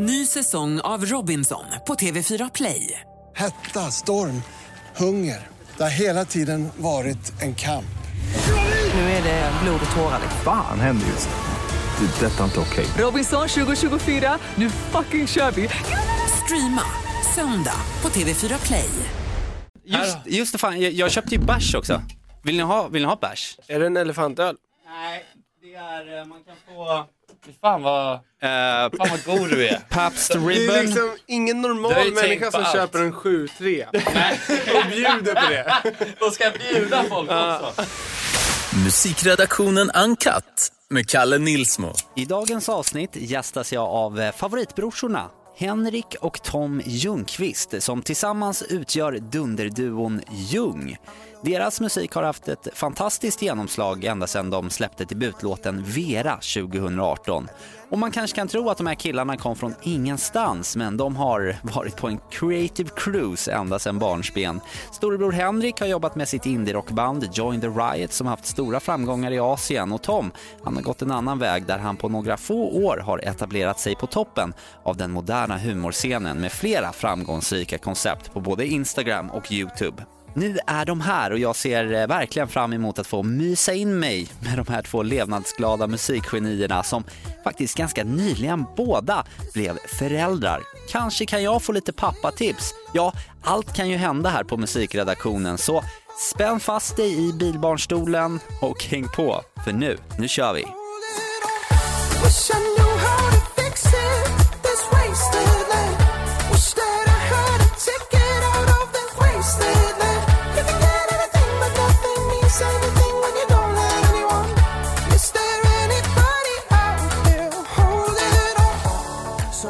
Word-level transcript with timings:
Ny 0.00 0.26
säsong 0.26 0.80
av 0.80 1.04
Robinson 1.04 1.64
på 1.86 1.94
TV4 1.94 2.50
Play. 2.54 3.00
Hetta, 3.34 3.80
storm, 3.80 4.42
hunger. 4.96 5.46
Det 5.76 5.82
har 5.82 5.90
hela 5.90 6.24
tiden 6.24 6.68
varit 6.76 7.42
en 7.42 7.54
kamp. 7.54 7.84
Nu 8.94 9.00
är 9.00 9.22
det 9.22 9.52
blod 9.62 9.80
och 9.90 9.96
tårar. 9.96 10.18
liksom. 10.22 10.40
Fan 10.44 10.80
händer 10.80 11.06
just 11.06 11.28
nu. 11.28 12.06
Det. 12.06 12.26
är 12.26 12.30
Detta 12.30 12.40
är 12.40 12.44
inte 12.44 12.60
okej. 12.60 12.86
Robinson 12.98 13.48
2024, 13.48 14.38
nu 14.54 14.70
fucking 14.70 15.26
kör 15.26 15.50
vi! 15.50 15.68
Streama 16.44 16.82
söndag 17.34 17.80
på 18.00 18.08
TV4 18.08 18.66
Play. 18.66 18.90
Just, 19.84 20.18
just 20.26 20.52
det, 20.52 20.58
fan, 20.58 20.80
jag, 20.80 20.92
jag 20.92 21.10
köpte 21.10 21.34
ju 21.34 21.40
bärs 21.40 21.74
också. 21.74 22.02
Vill 22.44 22.56
ni 22.56 22.62
ha, 22.62 22.88
vill 22.88 23.02
ni 23.02 23.08
ha 23.08 23.16
bärs? 23.16 23.58
Är 23.66 23.80
det 23.80 23.86
en 23.86 23.96
elefantöl? 23.96 24.56
Nej, 24.86 25.24
det 25.62 25.74
är, 25.74 26.24
man 26.24 26.44
kan 26.44 26.56
få... 26.66 27.06
Fan 27.60 27.82
vad, 27.82 28.14
uh, 28.14 28.20
fan 28.40 28.90
vad 29.10 29.24
god 29.24 29.50
du 29.50 29.68
är. 29.68 29.78
Pabst 29.88 30.32
Det 30.32 30.38
Ribbon. 30.38 30.76
är 30.76 30.82
liksom 30.82 31.16
ingen 31.26 31.60
normal 31.62 32.12
människa 32.14 32.50
som 32.50 32.62
allt. 32.64 32.72
köper 32.72 32.98
en 32.98 33.12
7-3 33.12 33.86
och 34.76 34.90
bjuder 34.90 35.34
på 35.34 35.50
det. 35.50 35.74
De 36.20 36.30
ska 36.30 36.50
bjuda 36.50 37.04
folk 37.04 37.30
också. 37.30 37.72
Musikredaktionen 38.84 39.90
Uncut 39.90 40.72
med 40.90 41.08
Kalle 41.08 41.38
Nilsmo. 41.38 41.92
I 42.16 42.24
dagens 42.24 42.68
avsnitt 42.68 43.10
gästas 43.14 43.72
jag 43.72 43.84
av 43.84 44.20
eh, 44.20 44.32
favoritbrorsorna 44.32 45.30
Henrik 45.56 46.16
och 46.20 46.42
Tom 46.42 46.82
Ljungqvist 46.86 47.82
som 47.82 48.02
tillsammans 48.02 48.62
utgör 48.62 49.12
dunderduon 49.12 50.20
Ljung. 50.30 50.96
Deras 51.42 51.80
musik 51.80 52.12
har 52.12 52.22
haft 52.22 52.48
ett 52.48 52.68
fantastiskt 52.72 53.42
genomslag 53.42 54.04
ända 54.04 54.26
sedan 54.26 54.50
de 54.50 54.70
släppte 54.70 55.04
debutlåten 55.04 55.84
Vera 55.86 56.34
2018. 56.34 57.48
Och 57.90 57.98
man 57.98 58.10
kanske 58.10 58.36
kan 58.36 58.48
tro 58.48 58.70
att 58.70 58.78
de 58.78 58.86
här 58.86 58.94
killarna 58.94 59.36
kom 59.36 59.56
från 59.56 59.74
ingenstans 59.82 60.76
men 60.76 60.96
de 60.96 61.16
har 61.16 61.56
varit 61.62 61.96
på 61.96 62.08
en 62.08 62.20
creative 62.30 62.90
cruise 62.96 63.52
ända 63.52 63.78
sedan 63.78 63.98
barnsben. 63.98 64.60
Storebror 64.92 65.32
Henrik 65.32 65.80
har 65.80 65.86
jobbat 65.86 66.16
med 66.16 66.28
sitt 66.28 66.46
indie-rockband 66.46 67.28
Join 67.32 67.60
the 67.60 67.68
Riot 67.68 68.12
som 68.12 68.26
haft 68.26 68.46
stora 68.46 68.80
framgångar 68.80 69.30
i 69.30 69.38
Asien 69.38 69.92
och 69.92 70.02
Tom 70.02 70.30
han 70.64 70.76
har 70.76 70.82
gått 70.82 71.02
en 71.02 71.10
annan 71.10 71.38
väg 71.38 71.66
där 71.66 71.78
han 71.78 71.96
på 71.96 72.08
några 72.08 72.36
få 72.36 72.84
år 72.84 72.96
har 72.96 73.18
etablerat 73.18 73.80
sig 73.80 73.96
på 73.96 74.06
toppen 74.06 74.52
av 74.82 74.96
den 74.96 75.10
moderna 75.10 75.58
humorscenen 75.58 76.40
med 76.40 76.52
flera 76.52 76.92
framgångsrika 76.92 77.78
koncept 77.78 78.32
på 78.32 78.40
både 78.40 78.66
Instagram 78.66 79.30
och 79.30 79.52
Youtube. 79.52 80.17
Nu 80.34 80.58
är 80.66 80.84
de 80.84 81.00
här 81.00 81.30
och 81.30 81.38
jag 81.38 81.56
ser 81.56 81.92
eh, 81.92 82.06
verkligen 82.06 82.48
fram 82.48 82.72
emot 82.72 82.98
att 82.98 83.06
få 83.06 83.22
mysa 83.22 83.72
in 83.72 83.98
mig 83.98 84.28
med 84.40 84.56
de 84.58 84.72
här 84.72 84.82
två 84.82 85.02
levnadsglada 85.02 85.86
musikgenierna 85.86 86.82
som 86.82 87.04
faktiskt 87.44 87.76
ganska 87.76 88.04
nyligen 88.04 88.64
båda 88.76 89.26
blev 89.54 89.78
föräldrar. 89.98 90.62
Kanske 90.90 91.26
kan 91.26 91.42
jag 91.42 91.62
få 91.62 91.72
lite 91.72 91.92
pappatips? 91.92 92.74
Ja, 92.92 93.12
allt 93.42 93.74
kan 93.74 93.88
ju 93.88 93.96
hända 93.96 94.30
här 94.30 94.44
på 94.44 94.56
musikredaktionen 94.56 95.58
så 95.58 95.84
spänn 96.18 96.60
fast 96.60 96.96
dig 96.96 97.28
i 97.28 97.32
bilbarnstolen 97.32 98.40
och 98.60 98.84
häng 98.84 99.08
på 99.08 99.42
för 99.64 99.72
nu, 99.72 99.98
nu 100.18 100.28
kör 100.28 100.54
vi! 100.54 100.64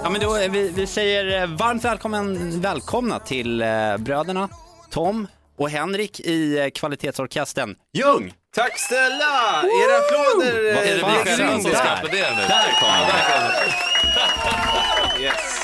Ja, 0.02 0.10
men 0.10 0.20
då, 0.20 0.32
vi, 0.50 0.72
vi 0.74 0.86
säger 0.86 1.42
eh, 1.42 1.46
varmt 1.46 1.84
välkommen, 1.84 2.60
välkomna 2.60 3.18
till 3.18 3.62
eh, 3.62 3.96
bröderna 3.98 4.48
Tom 4.91 5.27
och 5.58 5.70
Henrik 5.70 6.20
i 6.20 6.58
eh, 6.58 6.68
kvalitetsorkestern 6.68 7.74
Ljung! 7.92 8.32
Tack 8.54 8.78
snälla! 8.78 9.62
Era 9.62 9.98
applåder 9.98 10.75
Vad 10.75 10.84
är 10.84 11.26
det 11.26 11.42
eh, 11.42 11.60
som 11.60 11.70
ska 11.70 11.78
applådera 11.88 12.31
nu? 12.31 12.42
Där 12.42 12.81
kom 12.81 12.88
han. 12.88 13.10
Yes. 15.22 15.60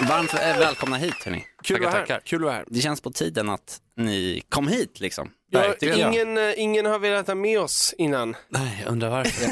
Varmt 0.00 0.34
eh, 0.34 0.58
välkomna 0.58 0.96
hit 0.96 1.24
hörni. 1.24 1.44
Kul 1.62 1.84
att 1.84 1.92
vara 1.92 2.04
här. 2.08 2.20
Kul 2.24 2.38
att 2.38 2.44
vara 2.44 2.54
här. 2.54 2.64
Det 2.68 2.80
känns 2.80 3.00
på 3.00 3.10
tiden 3.10 3.48
att 3.48 3.80
ni 3.96 4.42
kom 4.48 4.68
hit 4.68 5.00
liksom. 5.00 5.30
Ja, 5.50 5.74
jag. 5.80 5.98
ingen, 5.98 6.38
eh, 6.38 6.52
ingen 6.56 6.86
har 6.86 6.98
velat 6.98 7.26
ha 7.26 7.34
med 7.34 7.60
oss 7.60 7.94
innan, 7.98 8.36
Nej, 8.48 8.82
jag 8.84 8.92
undrar 8.92 9.10
varför. 9.10 9.50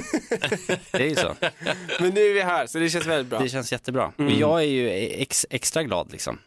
det 0.99 1.05
är 1.05 1.09
ju 1.09 1.15
så. 1.15 1.37
men 2.01 2.15
nu 2.15 2.21
är 2.21 2.35
vi 2.35 2.43
här 2.43 2.67
så 2.67 2.79
det 2.79 2.91
känns 2.91 3.07
väldigt 3.07 3.31
bra. 3.31 3.39
Det 3.39 3.49
känns 3.49 3.73
jättebra. 3.73 4.13
Mm. 4.19 4.33
Och 4.33 4.39
jag 4.39 4.61
är 4.61 4.67
ju 4.67 4.91
ex, 4.91 5.47
extra 5.51 5.83
glad 5.83 6.13
liksom. 6.13 6.39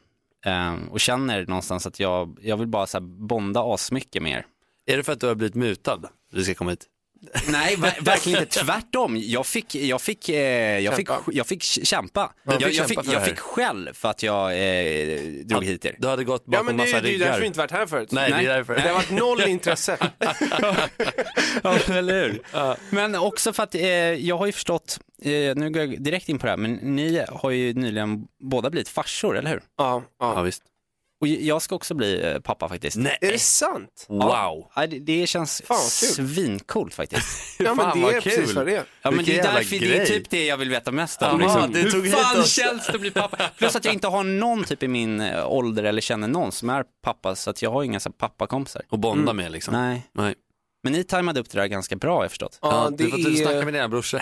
Ehm, 0.46 0.90
och 0.90 1.00
känner 1.00 1.46
någonstans 1.46 1.88
att 1.88 2.00
jag, 2.00 2.38
jag 2.42 2.58
vill 2.58 2.68
bara 2.68 2.88
så 2.88 2.98
här 2.98 3.06
bonda 3.28 3.62
asmycket 3.74 4.24
mer. 4.24 4.46
Är 4.86 4.98
det 4.98 5.04
för 5.04 5.14
att 5.14 5.20
du 5.20 5.28
har 5.28 5.36
blivit 5.36 5.56
mutad? 5.56 6.02
Du 6.32 6.44
ska 6.44 6.54
komma 6.54 6.70
hit? 6.70 6.86
Nej, 7.48 7.76
ver- 7.76 8.02
verkligen 8.04 8.40
inte. 8.42 8.60
Tvärtom. 8.60 9.18
Jag 9.18 9.46
fick, 9.46 9.76
jag 9.76 10.02
fick, 10.02 10.30
eh, 10.30 10.80
jag 10.80 10.96
fick, 10.96 11.08
Kämpa. 11.08 11.24
jag 11.32 11.48
fick 11.48 11.64
kämpa. 11.64 12.34
du 12.44 12.52
jag, 12.54 12.62
fick 12.64 12.68
jag, 12.68 12.74
kämpa 12.76 12.88
fick, 12.88 12.98
för 12.98 13.04
det 13.04 13.12
jag 13.14 13.20
här. 13.20 13.28
fick 13.28 13.40
skäll 13.40 13.90
för 13.94 14.10
att 14.10 14.24
jag 14.24 14.52
eh, 14.52 15.20
drog 15.46 15.64
hit 15.66 15.86
er. 15.86 15.96
Du 16.00 16.08
hade 16.08 16.24
gått 16.24 16.44
Ja 16.46 16.52
bakom 16.52 16.66
men 16.66 16.78
det, 16.78 16.84
massa 16.84 16.98
är- 16.98 17.02
det 17.02 17.08
är 17.08 17.12
ju 17.12 17.16
ryggar. 17.18 17.26
därför 17.28 17.42
vi 17.42 17.48
inte 17.48 17.60
varit 17.60 17.72
här 17.72 17.86
förut. 17.86 18.12
Nej, 18.12 18.32
Nej. 18.32 18.46
det 18.46 18.52
är 18.52 18.56
därför. 18.56 18.76
Det 18.76 18.82
har 18.82 18.94
varit 18.94 19.10
noll 19.12 19.42
intresse. 19.50 19.98
Ja, 21.64 21.78
eller 21.90 22.24
hur? 22.24 22.42
Men 22.96 23.16
också 23.16 23.54
för 23.54 23.64
att 23.64 23.76
eh, 23.76 23.82
jag 24.14 24.38
har 24.38 24.46
ju 24.46 24.52
förstått, 24.52 25.00
eh, 25.22 25.32
nu 25.32 25.70
går 25.70 25.82
jag 25.84 26.04
direkt 26.04 26.30
in 26.30 26.40
på 26.40 26.46
det 26.46 26.50
här, 26.52 26.58
men 26.58 26.74
ni 26.74 27.26
har 27.30 27.52
ju 27.52 27.74
nyligen 27.74 28.24
båda 28.44 28.70
blivit 28.70 28.90
farsor, 28.90 29.38
eller 29.38 29.50
hur? 29.50 29.62
ja, 29.78 30.04
Ja, 30.20 30.34
ja. 30.36 30.42
visst. 30.42 30.64
Och 31.22 31.28
jag 31.28 31.62
ska 31.62 31.76
också 31.76 31.94
bli 31.94 32.26
eh, 32.26 32.40
pappa 32.40 32.70
faktiskt. 32.70 32.98
Nej. 32.98 33.18
Är 33.22 33.32
det 33.32 33.40
sant? 33.40 34.06
Wow. 34.10 34.72
Ja, 34.76 34.88
det, 34.88 35.00
det 35.00 35.28
känns 35.28 35.62
Fan, 35.66 35.78
svincoolt 35.78 36.94
faktiskt. 36.94 37.60
Ja 37.60 37.74
men 37.74 37.86
Fan, 37.86 38.02
det 38.02 38.08
är 38.16 38.22
precis 38.22 38.46
kul. 38.46 38.56
vad 38.56 38.66
det 38.66 38.76
är. 38.76 38.84
Ja 39.02 39.12
men 39.12 39.26
det 39.26 39.40
är 39.40 39.44
därför, 39.44 39.80
det 39.80 39.98
är 39.98 40.06
typ 40.06 40.30
det 40.30 40.46
jag 40.46 40.58
vill 40.58 40.70
veta 40.70 40.92
mest 40.92 41.22
om. 41.22 41.40
Liksom. 41.40 41.72
du 41.72 41.92
tog 41.92 42.02
Hur 42.02 42.04
hit 42.04 42.16
fan 42.16 42.44
känns 42.44 42.88
det 42.88 42.94
att 42.94 43.02
bli 43.02 43.12
pappa? 43.12 43.50
Plus 43.58 43.76
att 43.76 43.86
jag 43.86 43.94
inte 43.94 44.08
har 44.08 44.24
någon 44.24 44.64
typ 44.64 44.84
i 44.84 44.88
min 44.88 45.22
eh, 45.22 45.52
ålder 45.52 45.84
eller 45.84 46.02
känner 46.02 46.28
någon 46.28 46.52
som 46.52 46.70
är 46.70 46.84
pappa, 47.04 47.36
så 47.36 47.50
att 47.50 47.62
jag 47.62 47.72
har 47.72 47.84
inga 47.84 48.00
så 48.00 48.12
pappakompisar. 48.12 48.82
Och 48.90 49.00
bonda 49.00 49.34
med 49.34 49.52
liksom. 49.52 49.74
Nej. 49.74 50.08
Nej. 50.14 50.36
Men 50.84 50.94
ni 50.94 51.04
tajmade 51.04 51.40
upp 51.40 51.50
det 51.50 51.60
där 51.60 51.68
ganska 51.68 51.96
bra 51.96 52.16
har 52.16 52.24
jag 52.24 52.32
förstått. 52.32 52.60
Ja, 52.62 52.84
Ja, 52.84 52.90
det, 52.90 53.04
du 53.04 53.10
får 53.10 53.18
typ 53.18 53.38
snacka 53.38 53.58
är, 53.58 53.66
med 53.66 53.74
dina 53.74 53.90
brorsor. 53.90 54.22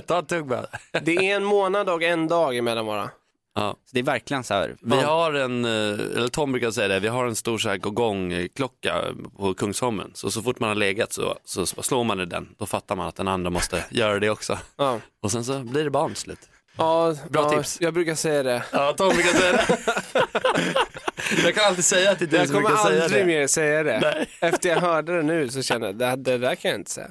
Ta 0.06 0.18
en 0.18 0.26
tugg 0.26 0.46
bara. 0.46 0.66
det 1.02 1.16
är 1.30 1.36
en 1.36 1.44
månad 1.44 1.88
och 1.88 2.02
en 2.02 2.28
dag 2.28 2.56
emellan 2.56 2.86
bara. 2.86 3.10
Ja. 3.56 3.76
Så 3.84 3.90
det 3.92 3.98
är 3.98 4.02
verkligen 4.04 4.44
så 4.44 4.54
här, 4.54 4.76
Vi 4.80 4.96
har 4.96 5.32
en, 5.32 5.64
eh, 5.64 5.70
eller 6.16 6.28
Tom 6.28 6.52
brukar 6.52 6.70
säga 6.70 6.88
det, 6.88 7.00
vi 7.00 7.08
har 7.08 7.26
en 7.26 7.36
stor 7.36 7.58
så 7.58 7.68
här 7.68 7.76
gångklocka 7.76 9.04
på 9.36 9.54
Kungsholmen. 9.54 10.10
Så 10.14 10.30
så 10.30 10.42
fort 10.42 10.60
man 10.60 10.68
har 10.68 10.74
legat 10.74 11.12
så, 11.12 11.38
så 11.44 11.66
slår 11.66 12.04
man 12.04 12.20
i 12.20 12.24
den, 12.24 12.48
då 12.58 12.66
fattar 12.66 12.96
man 12.96 13.08
att 13.08 13.16
den 13.16 13.28
andra 13.28 13.50
måste 13.50 13.84
göra 13.90 14.18
det 14.18 14.30
också. 14.30 14.58
Ja. 14.76 15.00
Och 15.22 15.32
sen 15.32 15.44
så 15.44 15.58
blir 15.58 15.84
det 15.84 15.90
barn 15.90 16.10
till 16.10 16.22
slut. 16.22 16.38
Ja, 16.76 17.14
Bra 17.30 17.42
ja, 17.42 17.50
tips. 17.58 17.78
Jag 17.80 17.94
brukar 17.94 18.14
säga 18.14 18.42
det. 18.42 18.62
Ja, 18.72 18.92
Tom 18.96 19.08
brukar 19.08 19.30
säga 19.38 19.52
det. 19.52 19.76
jag 21.44 21.54
kan 21.54 21.64
alltid 21.64 21.84
säga 21.84 22.10
att 22.10 22.18
det 22.18 22.24
är 22.24 22.26
du 22.26 22.36
Jag 22.36 22.46
som 22.46 22.54
kommer 22.56 22.68
brukar 22.68 22.84
säga 22.84 23.04
aldrig 23.04 23.22
det. 23.22 23.26
mer 23.26 23.46
säga 23.46 23.82
det. 23.82 24.00
Nej. 24.00 24.28
Efter 24.40 24.68
jag 24.68 24.80
hörde 24.80 25.16
det 25.16 25.22
nu 25.22 25.48
så 25.48 25.62
kände 25.62 25.86
jag, 25.86 25.96
det, 25.96 26.16
det 26.16 26.38
där 26.38 26.54
kan 26.54 26.70
jag 26.70 26.80
inte 26.80 26.90
säga. 26.90 27.10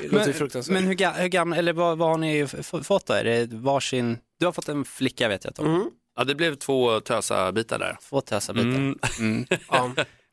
Det 0.00 0.08
låter 0.08 0.24
men, 0.26 0.34
fruktansvärt. 0.34 0.72
men 0.74 0.84
hur, 0.84 0.94
ga- 0.94 1.20
hur 1.20 1.28
gammal, 1.28 1.58
eller 1.58 1.72
vad, 1.72 1.98
vad 1.98 2.08
har 2.08 2.18
ni 2.18 2.46
fått 2.82 3.06
då? 3.06 3.14
Är 3.14 3.24
det 3.24 3.48
varsin, 3.52 4.18
du 4.40 4.46
har 4.46 4.52
fått 4.52 4.68
en 4.68 4.84
flicka 4.84 5.28
vet 5.28 5.44
jag 5.44 5.54
Tom. 5.54 5.66
Mm. 5.66 5.90
Ja, 6.16 6.24
det 6.24 6.34
blev 6.34 6.54
två 6.54 7.00
tösa 7.00 7.52
bitar 7.52 7.78
där. 7.78 7.96
Två 8.08 8.20
tösa 8.20 8.52
bitar. 8.52 8.66
Mm. 8.68 8.98
Mm. 9.18 9.46
Ja. 9.70 9.90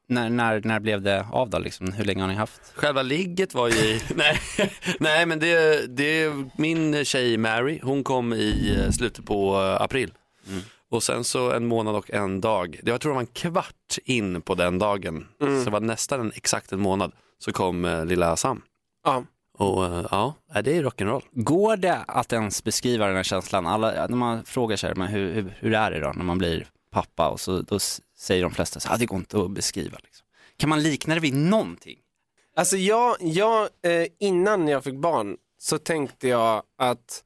När, 0.09 0.29
när, 0.29 0.61
när 0.63 0.79
blev 0.79 1.01
det 1.01 1.25
av 1.31 1.49
då 1.49 1.59
liksom? 1.59 1.93
Hur 1.93 2.05
länge 2.05 2.21
har 2.21 2.27
ni 2.27 2.33
haft? 2.33 2.61
Själva 2.75 3.01
ligget 3.01 3.53
var 3.53 3.67
ju 3.67 3.75
i, 3.75 4.01
nej, 4.15 4.39
nej 4.99 5.25
men 5.25 5.39
det, 5.39 5.87
det, 5.87 6.33
min 6.57 7.05
tjej 7.05 7.37
Mary, 7.37 7.79
hon 7.83 8.03
kom 8.03 8.33
i 8.33 8.77
eh, 8.77 8.91
slutet 8.91 9.25
på 9.25 9.55
eh, 9.55 9.81
april. 9.81 10.13
Och 10.91 11.03
sen 11.03 11.23
så 11.23 11.51
en 11.51 11.65
månad 11.65 11.95
och 11.95 12.11
en 12.11 12.41
dag, 12.41 12.79
jag 12.83 13.01
tror 13.01 13.11
det 13.11 13.13
var 13.13 13.21
en 13.21 13.27
kvart 13.27 13.97
in 14.05 14.41
på 14.41 14.55
den 14.55 14.79
dagen, 14.79 15.27
så 15.39 15.45
det 15.45 15.71
var 15.71 15.79
nästan 15.79 16.19
en, 16.19 16.31
exakt 16.35 16.71
en 16.71 16.79
månad, 16.79 17.11
så 17.39 17.51
kom 17.51 17.85
eh, 17.85 18.05
lilla 18.05 18.35
Sam. 18.35 18.61
Ja. 19.05 19.23
Och 19.57 19.83
ja, 20.11 20.33
det 20.63 20.77
är 20.77 20.83
rock'n'roll. 20.83 21.23
Går 21.31 21.77
det 21.77 21.97
att 22.07 22.33
ens 22.33 22.63
beskriva 22.63 23.07
den 23.07 23.15
här 23.15 23.23
känslan? 23.23 23.67
Alla, 23.67 23.91
när 23.91 24.17
man 24.17 24.43
frågar 24.45 24.77
sig 24.77 24.95
men 24.95 25.07
hur, 25.07 25.33
hur, 25.33 25.53
hur 25.59 25.73
är 25.73 25.91
det 25.91 25.99
då 25.99 26.11
när 26.15 26.23
man 26.23 26.37
blir 26.37 26.67
pappa 26.91 27.29
och 27.29 27.39
så 27.39 27.61
då 27.61 27.79
säger 28.19 28.43
de 28.43 28.51
flesta 28.51 28.79
så 28.79 28.89
"Ah, 28.91 28.97
det 28.97 29.05
går 29.05 29.17
inte 29.19 29.41
att 29.41 29.51
beskriva. 29.51 29.97
Liksom. 30.03 30.27
Kan 30.57 30.69
man 30.69 30.83
likna 30.83 31.13
det 31.15 31.21
vid 31.21 31.33
någonting? 31.33 31.99
Alltså 32.55 32.77
jag, 32.77 33.17
jag 33.19 33.69
eh, 33.81 34.07
innan 34.19 34.67
jag 34.67 34.83
fick 34.83 34.95
barn 34.95 35.37
så 35.59 35.77
tänkte 35.77 36.27
jag 36.27 36.63
att, 36.77 37.23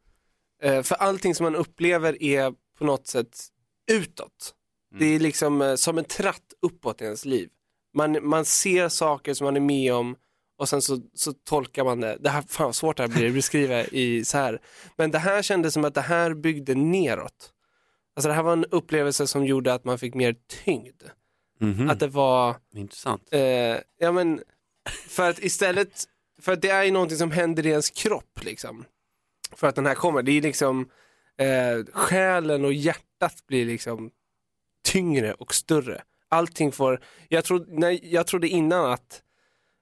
eh, 0.63 0.81
för 0.81 0.95
allting 0.95 1.35
som 1.35 1.43
man 1.43 1.55
upplever 1.55 2.23
är 2.23 2.53
på 2.77 2.85
något 2.85 3.07
sätt 3.07 3.47
utåt. 3.91 4.53
Det 4.99 5.05
är 5.05 5.19
liksom 5.19 5.61
eh, 5.61 5.75
som 5.75 5.97
en 5.97 6.03
tratt 6.05 6.53
uppåt 6.61 7.01
i 7.01 7.03
ens 7.03 7.25
liv. 7.25 7.49
Man, 7.93 8.27
man 8.27 8.45
ser 8.45 8.89
saker 8.89 9.33
som 9.33 9.45
man 9.45 9.55
är 9.55 9.59
med 9.59 9.93
om 9.93 10.15
och 10.57 10.69
sen 10.69 10.81
så, 10.81 10.99
så 11.13 11.33
tolkar 11.33 11.83
man 11.83 11.99
det. 11.99 12.17
Det 12.19 12.29
här, 12.29 12.41
fan 12.41 12.65
vad 12.65 12.75
svårt 12.75 12.97
det 12.97 13.03
här 13.03 13.09
blir 13.09 13.27
att 13.27 13.33
beskriva 13.33 13.83
i 13.83 14.25
så 14.25 14.37
här. 14.37 14.61
Men 14.95 15.11
det 15.11 15.19
här 15.19 15.41
kändes 15.41 15.73
som 15.73 15.85
att 15.85 15.93
det 15.93 16.01
här 16.01 16.33
byggde 16.33 16.75
neråt. 16.75 17.53
Alltså 18.15 18.27
det 18.29 18.33
här 18.35 18.43
var 18.43 18.53
en 18.53 18.65
upplevelse 18.65 19.27
som 19.27 19.45
gjorde 19.45 19.73
att 19.73 19.85
man 19.85 19.99
fick 19.99 20.13
mer 20.13 20.35
tyngd. 20.65 21.03
Mhm. 21.59 21.89
Att 21.89 21.99
det 21.99 22.07
var, 22.07 22.55
Intressant. 22.75 23.27
eh, 23.31 23.77
ja 23.99 24.11
men, 24.11 24.41
för 25.07 25.29
att 25.29 25.39
istället, 25.39 26.03
för 26.41 26.51
att 26.51 26.61
det 26.61 26.69
är 26.69 26.83
ju 26.83 26.91
någonting 26.91 27.17
som 27.17 27.31
händer 27.31 27.65
i 27.65 27.69
ens 27.69 27.89
kropp 27.89 28.39
liksom. 28.43 28.85
För 29.55 29.67
att 29.67 29.75
den 29.75 29.85
här 29.85 29.95
kommer, 29.95 30.23
det 30.23 30.31
är 30.31 30.41
liksom, 30.41 30.89
eh, 31.37 31.85
själen 31.93 32.65
och 32.65 32.73
hjärtat 32.73 33.47
blir 33.47 33.65
liksom 33.65 34.11
tyngre 34.83 35.33
och 35.33 35.53
större. 35.55 36.01
Allting 36.29 36.71
får, 36.71 36.99
jag, 37.27 37.43
trodde, 37.43 37.65
nej, 37.69 37.99
jag 38.13 38.27
trodde 38.27 38.47
innan 38.47 38.91
att, 38.91 39.21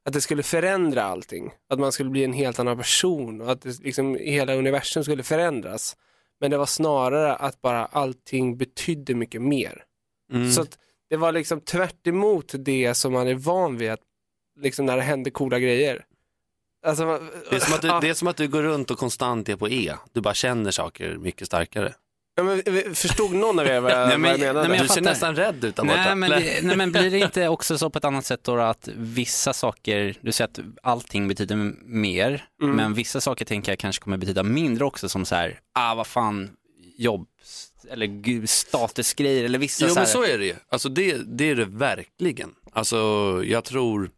att 0.05 0.13
det 0.13 0.21
skulle 0.21 0.43
förändra 0.43 1.03
allting. 1.03 1.51
Att 1.69 1.79
man 1.79 1.91
skulle 1.91 2.09
bli 2.09 2.23
en 2.23 2.33
helt 2.33 2.59
annan 2.59 2.77
person 2.77 3.41
och 3.41 3.51
att 3.51 3.61
det, 3.61 3.79
liksom, 3.79 4.15
hela 4.15 4.53
universum 4.53 5.03
skulle 5.03 5.23
förändras. 5.23 5.97
Men 6.41 6.51
det 6.51 6.57
var 6.57 6.65
snarare 6.65 7.35
att 7.35 7.61
bara 7.61 7.85
allting 7.85 8.57
betydde 8.57 9.15
mycket 9.15 9.41
mer. 9.41 9.83
Mm. 10.33 10.51
Så 10.51 10.65
det 11.09 11.17
var 11.17 11.31
liksom 11.31 11.61
tvärt 11.61 12.03
det 12.57 12.93
som 12.93 13.13
man 13.13 13.27
är 13.27 13.35
van 13.35 13.77
vid, 13.77 13.91
att, 13.91 14.01
liksom 14.59 14.85
när 14.85 14.95
det 14.95 15.01
händer 15.01 15.31
coola 15.31 15.59
grejer. 15.59 16.05
Alltså, 16.85 17.19
det, 17.49 17.55
är 17.55 17.59
som 17.59 17.73
att 17.73 17.81
du, 17.81 17.87
det 18.01 18.09
är 18.09 18.13
som 18.13 18.27
att 18.27 18.37
du 18.37 18.47
går 18.47 18.63
runt 18.63 18.91
och 18.91 18.97
konstant 18.97 19.49
är 19.49 19.55
på 19.55 19.69
E. 19.69 19.93
Du 20.11 20.21
bara 20.21 20.33
känner 20.33 20.71
saker 20.71 21.17
mycket 21.17 21.47
starkare. 21.47 21.93
Ja, 22.47 22.71
men, 22.73 22.95
förstod 22.95 23.33
någon 23.33 23.59
av 23.59 23.67
er 23.67 23.79
vad 23.79 23.91
jag, 23.91 24.07
Nej, 24.07 24.17
men- 24.17 24.21
vad 24.21 24.31
jag 24.31 24.39
menade? 24.39 24.59
nej, 24.59 24.69
men 24.69 24.77
jag 24.77 24.83
du 24.85 24.87
ser 24.87 24.95
fattar. 24.95 25.01
nästan 25.11 25.35
rädd 25.35 25.63
ut 25.65 25.75
där. 25.75 25.83
Nej 25.83 26.15
men, 26.15 26.29
det, 26.29 26.59
nej 26.63 26.77
men 26.77 26.91
blir 26.91 27.11
det 27.11 27.19
inte 27.19 27.47
också 27.47 27.77
så 27.77 27.89
på 27.89 27.97
ett 27.97 28.05
annat 28.05 28.25
sätt 28.25 28.43
då 28.43 28.57
att 28.57 28.89
vissa 28.95 29.53
saker, 29.53 30.15
du 30.21 30.31
säger 30.31 30.49
att 30.49 30.59
allting 30.83 31.27
betyder 31.27 31.55
mer, 31.85 32.45
Mm. 32.61 32.75
men 32.75 32.93
vissa 32.93 33.21
saker 33.21 33.45
tänker 33.45 33.71
jag 33.71 33.79
kanske 33.79 34.03
kommer 34.03 34.17
betyda 34.17 34.43
mindre 34.43 34.85
också 34.85 35.09
som 35.09 35.25
så 35.25 35.35
här, 35.35 35.59
ah 35.73 35.95
vad 35.95 36.07
fan, 36.07 36.49
jobb, 36.97 37.27
eller 37.89 38.45
statusgrejer 38.47 39.43
eller 39.45 39.59
vissa 39.59 39.85
Jo 39.85 39.89
så 39.89 39.95
men 39.95 40.05
här, 40.05 40.11
så 40.13 40.23
är 40.23 40.37
det 40.37 40.45
ju. 40.45 40.55
Alltså 40.69 40.89
det, 40.89 41.17
det 41.37 41.49
är 41.49 41.55
det 41.55 41.65
verkligen. 41.65 42.51
Alltså 42.73 42.97
jag 43.45 43.63
tror, 43.63 44.09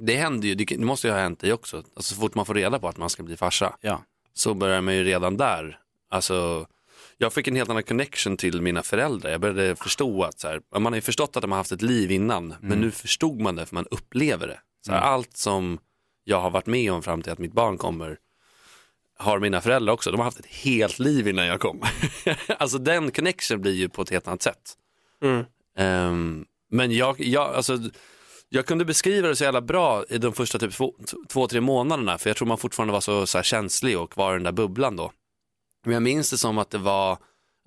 det 0.00 0.16
händer 0.16 0.48
ju, 0.48 0.54
det 0.54 0.78
måste 0.78 1.06
ju 1.06 1.12
ha 1.12 1.20
hänt 1.20 1.40
dig 1.40 1.52
också. 1.52 1.76
Alltså 1.76 2.14
så 2.14 2.20
fort 2.20 2.34
man 2.34 2.46
får 2.46 2.54
reda 2.54 2.78
på 2.78 2.88
att 2.88 2.96
man 2.96 3.10
ska 3.10 3.22
bli 3.22 3.36
farsa 3.36 3.76
Ja. 3.80 4.02
så 4.34 4.54
börjar 4.54 4.80
man 4.80 4.94
ju 4.94 5.04
redan 5.04 5.36
där. 5.36 5.78
Alltså 6.10 6.66
jag 7.22 7.32
fick 7.32 7.48
en 7.48 7.56
helt 7.56 7.70
annan 7.70 7.82
connection 7.82 8.36
till 8.36 8.62
mina 8.62 8.82
föräldrar. 8.82 9.30
Jag 9.30 9.40
började 9.40 9.76
förstå 9.76 10.22
att 10.22 10.40
så 10.40 10.48
här, 10.48 10.60
man 10.78 10.86
har 10.86 10.94
ju 10.94 11.00
förstått 11.00 11.36
att 11.36 11.42
de 11.42 11.50
har 11.50 11.58
haft 11.58 11.72
ett 11.72 11.82
liv 11.82 12.10
innan, 12.10 12.54
men 12.60 12.80
nu 12.80 12.90
förstod 12.90 13.40
man 13.40 13.56
det 13.56 13.66
för 13.66 13.74
man 13.74 13.86
upplever 13.90 14.46
det. 14.46 14.60
Så 14.86 14.92
här, 14.92 15.00
Allt 15.00 15.36
som 15.36 15.78
jag 16.24 16.40
har 16.40 16.50
varit 16.50 16.66
med 16.66 16.92
om 16.92 17.02
fram 17.02 17.22
till 17.22 17.32
att 17.32 17.38
mitt 17.38 17.52
barn 17.52 17.78
kommer 17.78 18.18
har 19.18 19.38
mina 19.38 19.60
föräldrar 19.60 19.92
också. 19.92 20.10
De 20.10 20.16
har 20.16 20.24
haft 20.24 20.38
ett 20.38 20.46
helt 20.46 20.98
liv 20.98 21.28
innan 21.28 21.46
jag 21.46 21.60
kom. 21.60 21.82
alltså 22.58 22.78
den 22.78 23.10
connection 23.10 23.60
blir 23.60 23.74
ju 23.74 23.88
på 23.88 24.02
ett 24.02 24.10
helt 24.10 24.28
annat 24.28 24.42
sätt. 24.42 24.76
Mm. 25.22 25.44
Ehm, 25.76 26.44
men 26.70 26.92
jag, 26.92 27.20
jag, 27.20 27.54
alltså, 27.54 27.78
jag 28.48 28.66
kunde 28.66 28.84
beskriva 28.84 29.28
det 29.28 29.36
så 29.36 29.44
jävla 29.44 29.60
bra 29.60 30.04
i 30.08 30.18
de 30.18 30.32
första 30.32 30.58
typ 30.58 30.72
två, 30.72 30.94
två 31.28 31.46
tre 31.46 31.60
månaderna, 31.60 32.18
för 32.18 32.30
jag 32.30 32.36
tror 32.36 32.48
man 32.48 32.58
fortfarande 32.58 32.92
var 32.92 33.00
så, 33.00 33.26
så 33.26 33.42
känslig 33.42 33.98
och 33.98 34.16
var 34.16 34.32
i 34.32 34.34
den 34.34 34.42
där 34.42 34.52
bubblan 34.52 34.96
då. 34.96 35.12
Men 35.84 35.92
jag 35.94 36.02
minns 36.02 36.30
det 36.30 36.38
som 36.38 36.58
att 36.58 36.70
det 36.70 36.78
var 36.78 37.18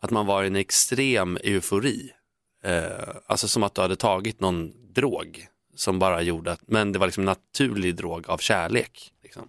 att 0.01 0.12
man 0.12 0.25
var 0.25 0.44
i 0.44 0.48
en 0.48 0.56
extrem 0.56 1.38
eufori. 1.44 2.12
Eh, 2.63 2.83
alltså 3.25 3.48
som 3.48 3.63
att 3.63 3.75
du 3.75 3.81
hade 3.81 3.95
tagit 3.95 4.39
någon 4.39 4.71
drog 4.94 5.48
som 5.75 6.00
bara 6.00 6.21
gjorde 6.21 6.51
att, 6.51 6.60
men 6.68 6.92
det 6.92 7.00
var 7.00 7.07
liksom 7.07 7.25
naturlig 7.25 7.95
drog 7.95 8.30
av 8.30 8.38
kärlek. 8.38 9.12
Liksom. 9.24 9.48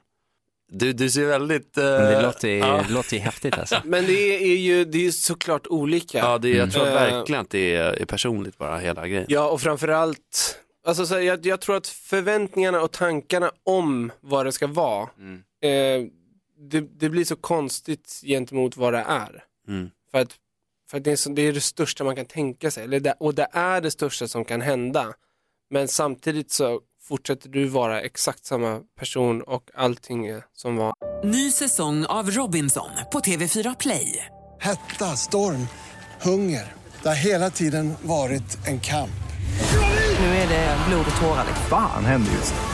Du, 0.73 0.93
du 0.93 1.11
ser 1.11 1.27
väldigt... 1.27 1.79
eh, 1.79 1.85
det 1.85 2.23
låter, 2.23 2.49
ja. 2.49 2.85
det 2.89 2.95
låter 2.95 3.15
ju 3.17 3.23
häftigt 3.23 3.59
alltså. 3.59 3.81
Men 3.85 4.07
det 4.07 4.35
är 4.45 4.57
ju 4.57 4.85
det 4.85 5.07
är 5.07 5.11
såklart 5.11 5.67
olika. 5.67 6.19
Ja, 6.19 6.39
det, 6.39 6.49
jag 6.49 6.73
tror 6.73 6.83
Mm. 6.87 6.95
verkligen 6.95 7.41
att 7.41 7.51
det 7.51 7.75
är, 7.75 7.93
är 7.93 8.05
personligt 8.05 8.59
bara, 8.59 8.79
hela 8.79 9.09
grejen. 9.09 9.27
Ja, 9.29 9.49
och 9.49 9.61
framförallt, 9.61 10.59
alltså, 10.87 11.07
så 11.07 11.15
här, 11.15 11.21
jag, 11.21 11.47
jag 11.47 11.61
tror 11.61 11.77
att 11.77 11.87
förväntningarna 11.87 12.81
och 12.83 12.93
tankarna 12.93 13.51
om 13.65 14.13
vad 14.21 14.47
det 14.47 14.53
ska 14.53 14.67
vara, 14.67 15.09
Mm. 15.19 15.43
eh, 15.63 16.11
det, 16.57 16.81
det 16.81 17.09
blir 17.09 17.25
så 17.25 17.37
konstigt 17.37 18.21
gentemot 18.25 18.77
vad 18.77 18.93
det 18.93 19.05
är. 19.09 19.45
Mm. 19.69 19.91
För 20.11 20.19
att, 20.19 20.33
för 20.91 20.99
att 20.99 21.05
det, 21.05 21.13
är 21.13 21.17
så, 21.17 21.31
det 21.31 21.43
är 21.43 21.53
det 21.53 21.61
största 21.61 22.05
man 22.05 22.17
kan 22.17 22.27
tänka 22.27 22.71
sig, 22.71 22.85
eller 22.85 23.01
det, 23.01 23.15
och 23.21 23.35
det 23.35 23.49
är 23.53 23.81
det 23.81 23.91
största 23.91 24.29
som 24.29 24.45
kan 24.45 24.61
hända. 24.61 25.15
Men 25.71 25.89
samtidigt 25.89 26.51
så 26.51 26.81
fortsätter 27.03 27.49
du 27.49 27.65
vara 27.65 28.01
exakt 28.01 28.45
samma 28.45 28.81
person 28.99 29.43
och 29.43 29.71
allting 29.75 30.27
är 30.27 30.45
som 30.53 30.77
var. 30.77 30.95
Ny 31.25 31.51
säsong 31.51 32.07
av 32.07 32.31
Robinson 32.31 32.91
på 33.13 33.21
TV4 33.21 33.77
Play. 33.81 34.27
Hetta, 34.61 35.17
storm, 35.17 35.67
hunger. 36.23 36.73
Det 37.03 37.09
har 37.09 37.17
hela 37.17 37.51
tiden 37.51 37.95
varit 38.03 38.67
en 38.67 38.81
kamp. 38.81 39.11
Nu 40.21 40.27
är 40.27 40.49
det 40.49 40.79
blod 40.89 41.07
och 41.17 41.23
tårar. 41.23 41.45
liksom. 41.47 41.67
Fan 41.71 42.05
händer 42.05 42.33
just 42.33 42.55
nu. 42.55 42.74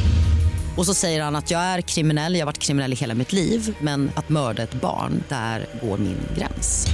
Och 0.77 0.85
så 0.85 0.93
säger 0.93 1.21
han 1.23 1.35
att 1.35 1.51
jag 1.51 1.61
är 1.61 1.81
kriminell, 1.81 2.33
jag 2.33 2.41
har 2.41 2.45
varit 2.45 2.57
kriminell 2.59 2.93
i 2.93 2.95
hela 2.95 3.13
mitt 3.13 3.33
liv 3.33 3.75
men 3.81 4.11
att 4.15 4.29
mörda 4.29 4.63
ett 4.63 4.73
barn, 4.73 5.23
där 5.29 5.65
går 5.81 5.97
min 5.97 6.17
gräns. 6.37 6.87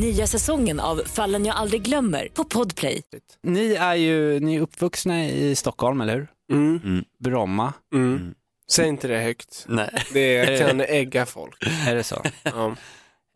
Nya 0.00 0.26
säsongen 0.26 0.80
av 0.80 1.02
Fallen 1.06 1.44
jag 1.46 1.56
aldrig 1.56 1.82
glömmer 1.82 2.28
på 2.34 2.44
Podplay. 2.44 3.02
Ni 3.42 3.74
är 3.74 3.94
ju 3.94 4.40
ni 4.40 4.56
är 4.56 4.60
uppvuxna 4.60 5.24
i 5.24 5.54
Stockholm, 5.54 6.00
eller 6.00 6.14
hur? 6.14 6.28
Mm. 6.52 7.04
Bromma, 7.18 7.72
Mm. 7.94 8.34
Säg 8.70 8.88
inte 8.88 9.08
det 9.08 9.18
högt. 9.18 9.64
Nej. 9.68 10.04
Det 10.12 10.58
kan 10.60 10.80
ägga 10.80 11.26
folk. 11.26 11.54
är 11.88 11.94
det 11.94 12.02
så? 12.04 12.22
Ja. 12.42 12.74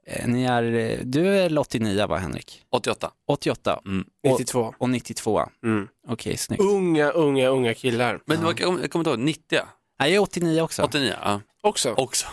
Eh, 0.07 0.27
Ni 0.27 0.45
är, 0.45 0.63
eh, 0.75 0.99
du 1.05 1.29
är 1.39 1.59
89 1.59 2.07
va 2.07 2.17
Henrik? 2.17 2.63
88. 2.71 3.11
88 3.29 3.81
Mm. 3.87 4.05
92. 4.25 4.75
och 4.79 4.91
92. 4.91 5.49
Mm. 5.65 5.89
Okej, 6.09 6.37
snyggt. 6.37 6.63
Unga, 6.63 7.11
unga, 7.11 7.49
unga 7.49 7.75
killar. 7.75 8.21
Men 8.27 8.43
vad- 8.45 8.61
jag 8.61 8.91
kommer 8.91 8.99
inte 8.99 9.11
ihåg, 9.11 9.19
90? 9.19 9.61
Nej, 10.01 10.11
jag 10.13 10.17
är 10.17 10.23
89 10.23 10.61
också. 10.63 10.83
89? 10.83 11.15
Ja. 11.23 11.41
Också. 11.63 11.93
Också. 11.93 12.27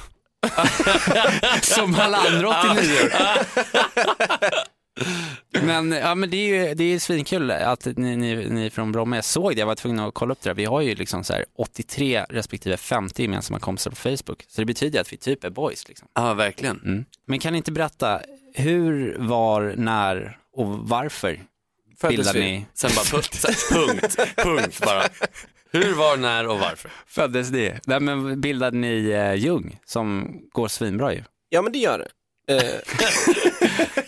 Som 1.61 1.95
alla 1.95 2.17
andra 2.17 2.49
89 2.49 2.87
Men, 5.61 5.91
ja, 5.91 6.15
men 6.15 6.29
det 6.29 6.37
är 6.37 6.67
ju 6.67 6.73
det 6.73 6.83
är 6.83 6.99
svinkul 6.99 7.51
att 7.51 7.85
ni, 7.85 8.15
ni, 8.17 8.49
ni 8.49 8.69
från 8.69 8.91
Bromma. 8.91 9.15
Jag 9.15 9.25
såg 9.25 9.55
det, 9.55 9.59
jag 9.59 9.67
var 9.67 9.75
tvungen 9.75 9.99
att 9.99 10.13
kolla 10.13 10.31
upp 10.31 10.41
det 10.41 10.49
där. 10.49 10.55
Vi 10.55 10.65
har 10.65 10.81
ju 10.81 10.95
liksom 10.95 11.23
så 11.23 11.33
här 11.33 11.45
83 11.57 12.25
respektive 12.29 12.77
50 12.77 13.21
gemensamma 13.21 13.59
kompisar 13.59 13.91
på 13.91 13.95
Facebook. 13.95 14.45
Så 14.47 14.61
det 14.61 14.65
betyder 14.65 15.01
att 15.01 15.13
vi 15.13 15.17
typ 15.17 15.43
är 15.43 15.49
boys. 15.49 15.87
Liksom. 15.87 16.07
Ja, 16.13 16.33
verkligen. 16.33 16.79
Mm. 16.85 17.05
Men 17.25 17.39
kan 17.39 17.53
ni 17.53 17.57
inte 17.57 17.71
berätta, 17.71 18.21
hur, 18.53 19.15
var, 19.19 19.73
när 19.77 20.37
och 20.55 20.67
varför 20.67 21.39
Föddes 21.99 22.17
bildade 22.17 22.39
vi? 22.39 22.45
ni, 22.45 22.65
Sen 22.73 22.91
bara 22.95 23.05
punkt, 23.05 23.45
punkt, 23.71 24.17
punkt 24.35 24.81
bara. 24.85 25.03
Hur, 25.71 25.93
var, 25.93 26.17
när 26.17 26.47
och 26.47 26.59
varför? 26.59 26.91
föddes 27.07 27.51
ni? 27.51 27.73
Nej, 27.85 27.99
men 27.99 28.41
bildade 28.41 28.77
ni 28.77 29.09
eh, 29.09 29.33
Jung 29.33 29.79
som 29.85 30.37
går 30.51 30.67
svinbra 30.67 31.13
ju? 31.13 31.23
Ja 31.49 31.61
men 31.61 31.71
det 31.71 31.79
gör 31.79 31.99
det. 31.99 32.07
Eh, 32.47 32.63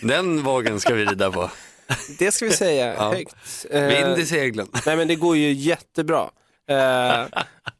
Den 0.00 0.42
vågen 0.42 0.80
ska 0.80 0.94
vi 0.94 1.04
rida 1.04 1.30
på. 1.32 1.50
det 2.18 2.32
ska 2.32 2.44
vi 2.44 2.50
säga 2.50 2.94
Ja. 2.94 3.12
högt. 3.12 3.66
Eh, 3.70 3.86
Vind 3.86 4.18
i 4.18 4.26
seglen. 4.26 4.68
Nej 4.86 4.96
men 4.96 5.08
det 5.08 5.14
går 5.16 5.36
ju 5.36 5.52
jättebra. 5.52 6.30
Eh, 6.70 7.26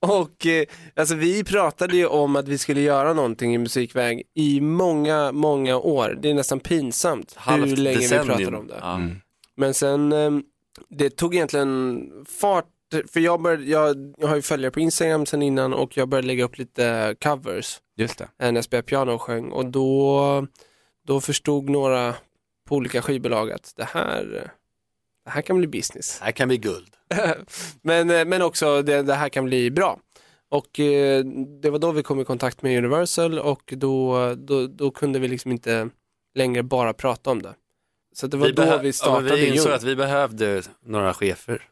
och 0.01 0.47
eh, 0.47 0.65
alltså 0.97 1.15
vi 1.15 1.45
pratade 1.45 1.97
ju 1.97 2.07
om 2.07 2.37
att 2.37 2.49
vi 2.49 2.59
skulle 2.59 2.81
göra 2.81 3.13
någonting 3.13 3.55
i 3.55 3.59
musikväg 3.59 4.23
i 4.35 4.61
många, 4.61 5.33
många 5.33 5.77
år. 5.77 6.19
Det 6.23 6.31
är 6.31 6.35
nästan 6.35 6.61
pinsamt 6.61 7.35
Halvt 7.37 7.67
hur 7.71 7.77
länge 7.77 7.99
decennium. 7.99 8.23
vi 8.39 8.45
pratade 8.45 8.57
om 8.57 8.67
det. 8.67 8.79
Ja. 8.81 9.01
Men 9.57 9.75
sen, 9.75 10.13
eh, 10.13 10.31
det 10.89 11.11
tog 11.11 11.35
egentligen 11.35 12.01
fart, 12.41 12.65
för 13.12 13.21
jag, 13.21 13.43
började, 13.43 13.64
jag, 13.64 14.14
jag 14.19 14.28
har 14.28 14.37
ju 14.37 14.43
följare 14.43 14.71
på 14.71 14.81
Instagram 14.81 15.26
sen 15.26 15.43
innan 15.43 15.75
och 15.75 15.97
jag 15.97 16.09
började 16.09 16.26
lägga 16.26 16.45
upp 16.45 16.59
lite 16.59 17.16
covers 17.21 17.78
Just 17.97 18.19
det. 18.19 18.25
eh, 18.25 18.28
när 18.38 18.55
jag 18.55 18.64
spelade 18.64 18.87
piano 18.87 19.12
och 19.12 19.23
sjöng 19.23 19.52
och 19.52 19.66
då, 19.66 20.47
då 21.07 21.21
förstod 21.21 21.69
några 21.71 22.14
på 22.69 22.75
olika 22.75 23.02
skivbolag 23.02 23.52
att 23.52 23.73
det 23.76 23.85
här, 23.85 24.50
det 25.25 25.31
här 25.31 25.43
kan 25.43 25.59
bli 25.59 25.66
business. 25.66 26.21
Här 26.21 26.33
kan 26.33 26.49
bli 26.49 26.57
guld. 26.59 26.97
men, 27.83 28.11
eh, 28.11 28.25
men 28.25 28.43
också 28.43 28.83
det, 28.83 29.02
det 29.02 29.14
här 29.14 29.28
kan 29.28 29.45
bli 29.45 29.71
bra. 29.71 30.00
Och 30.49 30.81
eh, 30.81 31.25
det 31.62 31.71
var 31.71 31.78
då 31.78 31.93
vi 31.93 32.02
kom 32.02 32.21
i 32.21 32.25
kontakt 32.25 32.62
med 32.62 32.78
Universal 32.78 33.38
och 33.38 33.75
då, 33.76 34.35
då, 34.35 34.66
då 34.66 34.90
kunde 34.90 35.19
vi 35.19 35.28
liksom 35.28 35.52
inte 35.52 35.88
längre 36.35 36.62
bara 36.62 36.93
prata 36.93 37.31
om 37.31 37.43
det. 37.43 37.55
Så 38.14 38.26
det 38.26 38.37
var 38.37 38.49
då 38.49 38.62
behö- 38.62 38.81
vi 38.81 38.88
ja, 38.88 38.93
startade 38.93 39.28
men 39.28 39.37
Vi 39.37 39.47
insåg 39.47 39.73
att 39.73 39.83
vi 39.83 39.97
behövde 39.97 40.62
några 40.85 41.14
chefer 41.14 41.62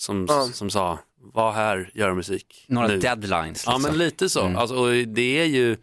som, 0.00 0.26
Ja. 0.28 0.48
som 0.52 0.70
sa, 0.70 0.98
var 1.34 1.52
här, 1.52 1.90
gör 1.94 2.14
musik. 2.14 2.64
Några 2.68 2.88
nu. 2.88 2.98
deadlines. 2.98 3.62
Ja 3.66 3.72
Liksom. 3.72 3.82
men 3.82 3.98
lite 3.98 4.28
så. 4.28 4.40
Mm. 4.44 4.56
Alltså, 4.56 4.76
och 4.76 4.92
det 5.08 5.38
är 5.40 5.44
ju, 5.44 5.76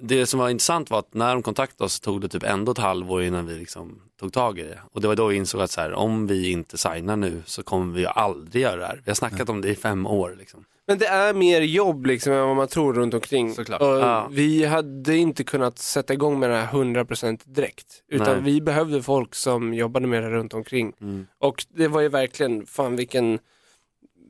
det 0.00 0.26
som 0.26 0.40
var 0.40 0.48
intressant 0.48 0.90
var 0.90 0.98
att 0.98 1.14
när 1.14 1.34
de 1.34 1.42
kontaktade 1.42 1.84
oss 1.86 2.00
tog 2.00 2.20
det 2.20 2.28
typ 2.28 2.42
ändå 2.42 2.72
ett 2.72 2.78
halvår 2.78 3.22
innan 3.22 3.46
vi 3.46 3.54
liksom 3.54 4.02
tog 4.20 4.32
tag 4.32 4.58
i 4.58 4.62
det. 4.62 4.80
Och 4.92 5.00
det 5.00 5.08
var 5.08 5.16
då 5.16 5.26
vi 5.26 5.36
insåg 5.36 5.60
att 5.60 5.70
så 5.70 5.80
här, 5.80 5.92
om 5.92 6.26
vi 6.26 6.50
inte 6.50 6.78
signar 6.78 7.16
nu 7.16 7.42
så 7.46 7.62
kommer 7.62 7.94
vi 7.94 8.00
ju 8.00 8.06
aldrig 8.06 8.62
göra 8.62 8.76
det 8.76 8.86
här. 8.86 9.00
Vi 9.04 9.10
har 9.10 9.14
snackat 9.14 9.48
om 9.48 9.60
det 9.60 9.68
i 9.68 9.74
fem 9.74 10.06
år. 10.06 10.36
Liksom. 10.38 10.64
Men 10.86 10.98
det 10.98 11.06
är 11.06 11.34
mer 11.34 11.60
jobb 11.60 12.06
liksom 12.06 12.32
än 12.32 12.46
vad 12.46 12.56
man 12.56 12.68
tror 12.68 12.94
runt 12.94 13.14
omkring. 13.14 13.54
Såklart. 13.54 13.80
Och 13.80 13.86
Ja. 13.86 14.28
Vi 14.30 14.64
hade 14.64 15.16
inte 15.16 15.44
kunnat 15.44 15.78
sätta 15.78 16.12
igång 16.12 16.38
med 16.40 16.50
det 16.50 16.56
här 16.56 16.66
100% 16.72 17.40
direkt. 17.44 17.86
Utan 18.08 18.34
Nej. 18.34 18.42
vi 18.52 18.60
behövde 18.60 19.02
folk 19.02 19.34
som 19.34 19.74
jobbade 19.74 20.06
med 20.06 20.22
det 20.22 20.30
runt 20.30 20.54
omkring. 20.54 20.92
Mm. 21.00 21.26
Och 21.38 21.64
det 21.68 21.88
var 21.88 22.00
ju 22.00 22.08
verkligen, 22.08 22.66
fan 22.66 22.96
vilken 22.96 23.38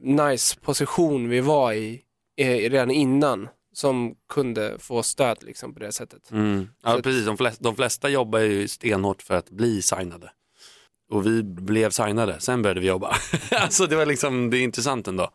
nice 0.03 0.57
position 0.61 1.29
vi 1.29 1.41
var 1.41 1.73
i, 1.73 2.01
eh, 2.37 2.47
redan 2.71 2.91
innan. 2.91 3.49
Som 3.73 4.15
kunde 4.29 4.77
få 4.79 5.03
stöd 5.03 5.39
liksom 5.43 5.75
på 5.75 5.81
det 5.81 5.93
sättet. 5.93 6.31
Mm. 6.31 6.65
Så 6.83 6.89
Ja, 6.89 6.97
att- 6.99 7.03
precis. 7.05 7.27
De 7.27 7.37
flesta, 7.37 7.65
de 7.65 7.77
flesta 7.77 8.09
jobbar 8.09 8.39
ju 8.39 8.69
stenhårt 8.69 9.23
för 9.23 9.35
att 9.35 9.51
bli 9.51 9.83
signade. 9.83 10.31
Och 11.11 11.27
vi 11.27 11.43
blev 11.43 11.91
signade, 11.91 12.41
sen 12.41 12.63
började 12.63 12.81
vi 12.81 12.87
jobba. 12.87 13.17
alltså 13.51 13.87
det 13.87 13.97
var 13.97 14.07
liksom, 14.07 14.51
det 14.51 14.57
är 14.59 14.63
intressant 14.63 15.09
ändå. 15.09 15.31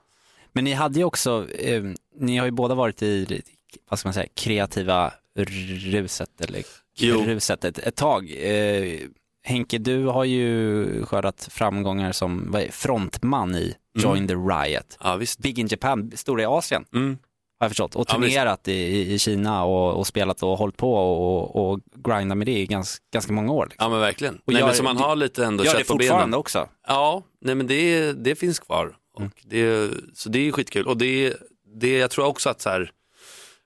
Men 0.53 0.63
ni 0.63 0.74
hade 0.74 1.00
ju 1.00 1.06
också, 1.06 1.51
eh, 1.51 1.84
ni 2.20 2.38
har 2.38 2.46
ju 2.46 2.51
båda 2.51 2.75
varit 2.75 3.01
i, 3.03 3.41
vad 3.89 4.00
ska 4.00 4.08
man 4.08 4.13
säga, 4.13 4.27
kreativa 4.36 5.13
ruset 5.36 6.41
eller 6.41 6.63
Jo. 6.98 7.24
ruset 7.25 7.63
ett, 7.63 7.79
ett 7.79 7.96
tag. 7.96 8.32
Eh, 8.38 9.00
Henke, 9.44 9.77
du 9.77 10.06
har 10.06 10.24
ju 10.24 11.06
skördat 11.06 11.48
framgångar 11.51 12.12
som 12.12 12.51
vad 12.51 12.62
är, 12.62 12.72
frontman 12.72 13.56
i 13.56 13.75
Join 14.00 14.27
the 14.27 14.34
Riot. 14.36 14.98
Ja, 15.03 15.15
visst. 15.15 15.39
Big 15.39 15.60
in 15.60 15.67
Japan, 15.67 16.12
stora 16.15 16.41
i 16.41 16.46
Asien. 16.46 16.86
Mm. 16.94 17.17
Har 17.60 17.66
jag 17.66 17.72
förstått. 17.72 17.96
Och 17.96 18.06
Ja, 18.10 18.14
turnerat 18.14 18.68
i, 18.68 18.72
i- 18.74 19.14
i 19.14 19.20
Kina 19.20 19.64
och, 19.64 19.94
och 20.00 20.08
spelat 20.08 20.44
och 20.44 20.58
hållit 20.58 20.78
på 20.78 20.94
och, 20.96 21.72
och 21.72 21.80
grindat 21.96 22.38
med 22.38 22.48
det 22.48 22.58
i 22.60 22.66
ganska, 22.66 23.04
ganska 23.14 23.34
många 23.34 23.52
år. 23.52 23.66
Liksom. 23.66 23.84
Ja 23.86 23.90
men 23.90 24.00
verkligen. 24.00 24.36
Och 24.36 24.42
nej, 24.46 24.60
gör- 24.60 24.68
men 24.68 24.76
så 24.76 24.84
man 24.84 24.98
har 24.98 25.16
lite 25.16 25.46
ändå 25.46 25.64
Gör 25.66 25.72
det 25.74 25.78
kött 25.80 25.88
på 25.88 25.94
fortfarande 25.94 26.26
benen. 26.26 26.40
också. 26.40 26.68
Ja, 26.88 27.24
nej 27.42 27.56
men 27.56 27.68
det, 27.68 28.14
det 28.14 28.36
finns 28.36 28.60
kvar. 28.60 28.96
Och 29.14 29.22
Mm. 29.22 29.32
det, 29.44 29.90
så 30.14 30.30
det 30.30 30.48
är 30.48 30.52
skitkul. 30.52 30.88
Och 30.88 30.98
det, 30.98 31.34
det, 31.76 31.98
jag 31.98 32.12
tror 32.12 32.26
också 32.26 32.50
att 32.50 32.62
så 32.62 32.70
här, 32.70 32.92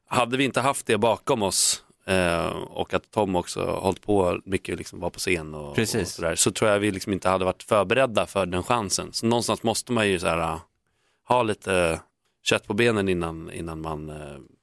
hade 0.07 0.38
vi 0.38 0.43
inte 0.43 0.62
haft 0.62 0.86
det 0.86 0.98
bakom 0.98 1.43
oss 1.43 1.83
eh, 2.07 2.45
och 2.69 2.93
att 2.93 3.12
Tom 3.12 3.36
också 3.36 3.65
hållit 3.65 4.01
på 4.01 4.39
mycket, 4.45 4.77
liksom 4.77 5.00
var 5.00 5.10
på 5.10 5.19
scen 5.19 5.55
och, 5.55 5.79
och 5.79 5.88
sådär, 6.07 6.36
så 6.36 6.51
tror 6.51 6.71
jag 6.71 6.79
vi 6.79 6.91
liksom 6.91 7.13
inte 7.13 7.29
hade 7.29 7.45
varit 7.45 7.63
förberedda 7.63 8.25
för 8.25 8.45
den 8.45 8.63
chansen. 8.63 9.13
Så 9.13 9.25
någonstans 9.25 9.63
måste 9.63 9.91
man 9.91 10.10
ju 10.10 10.19
så 10.19 10.27
här, 10.27 10.60
ha 11.27 11.43
lite 11.43 12.00
kött 12.43 12.67
på 12.67 12.74
benen 12.74 13.10
innan, 13.10 13.51
innan 13.51 13.81
man, 13.81 14.10
eh, 14.10 14.15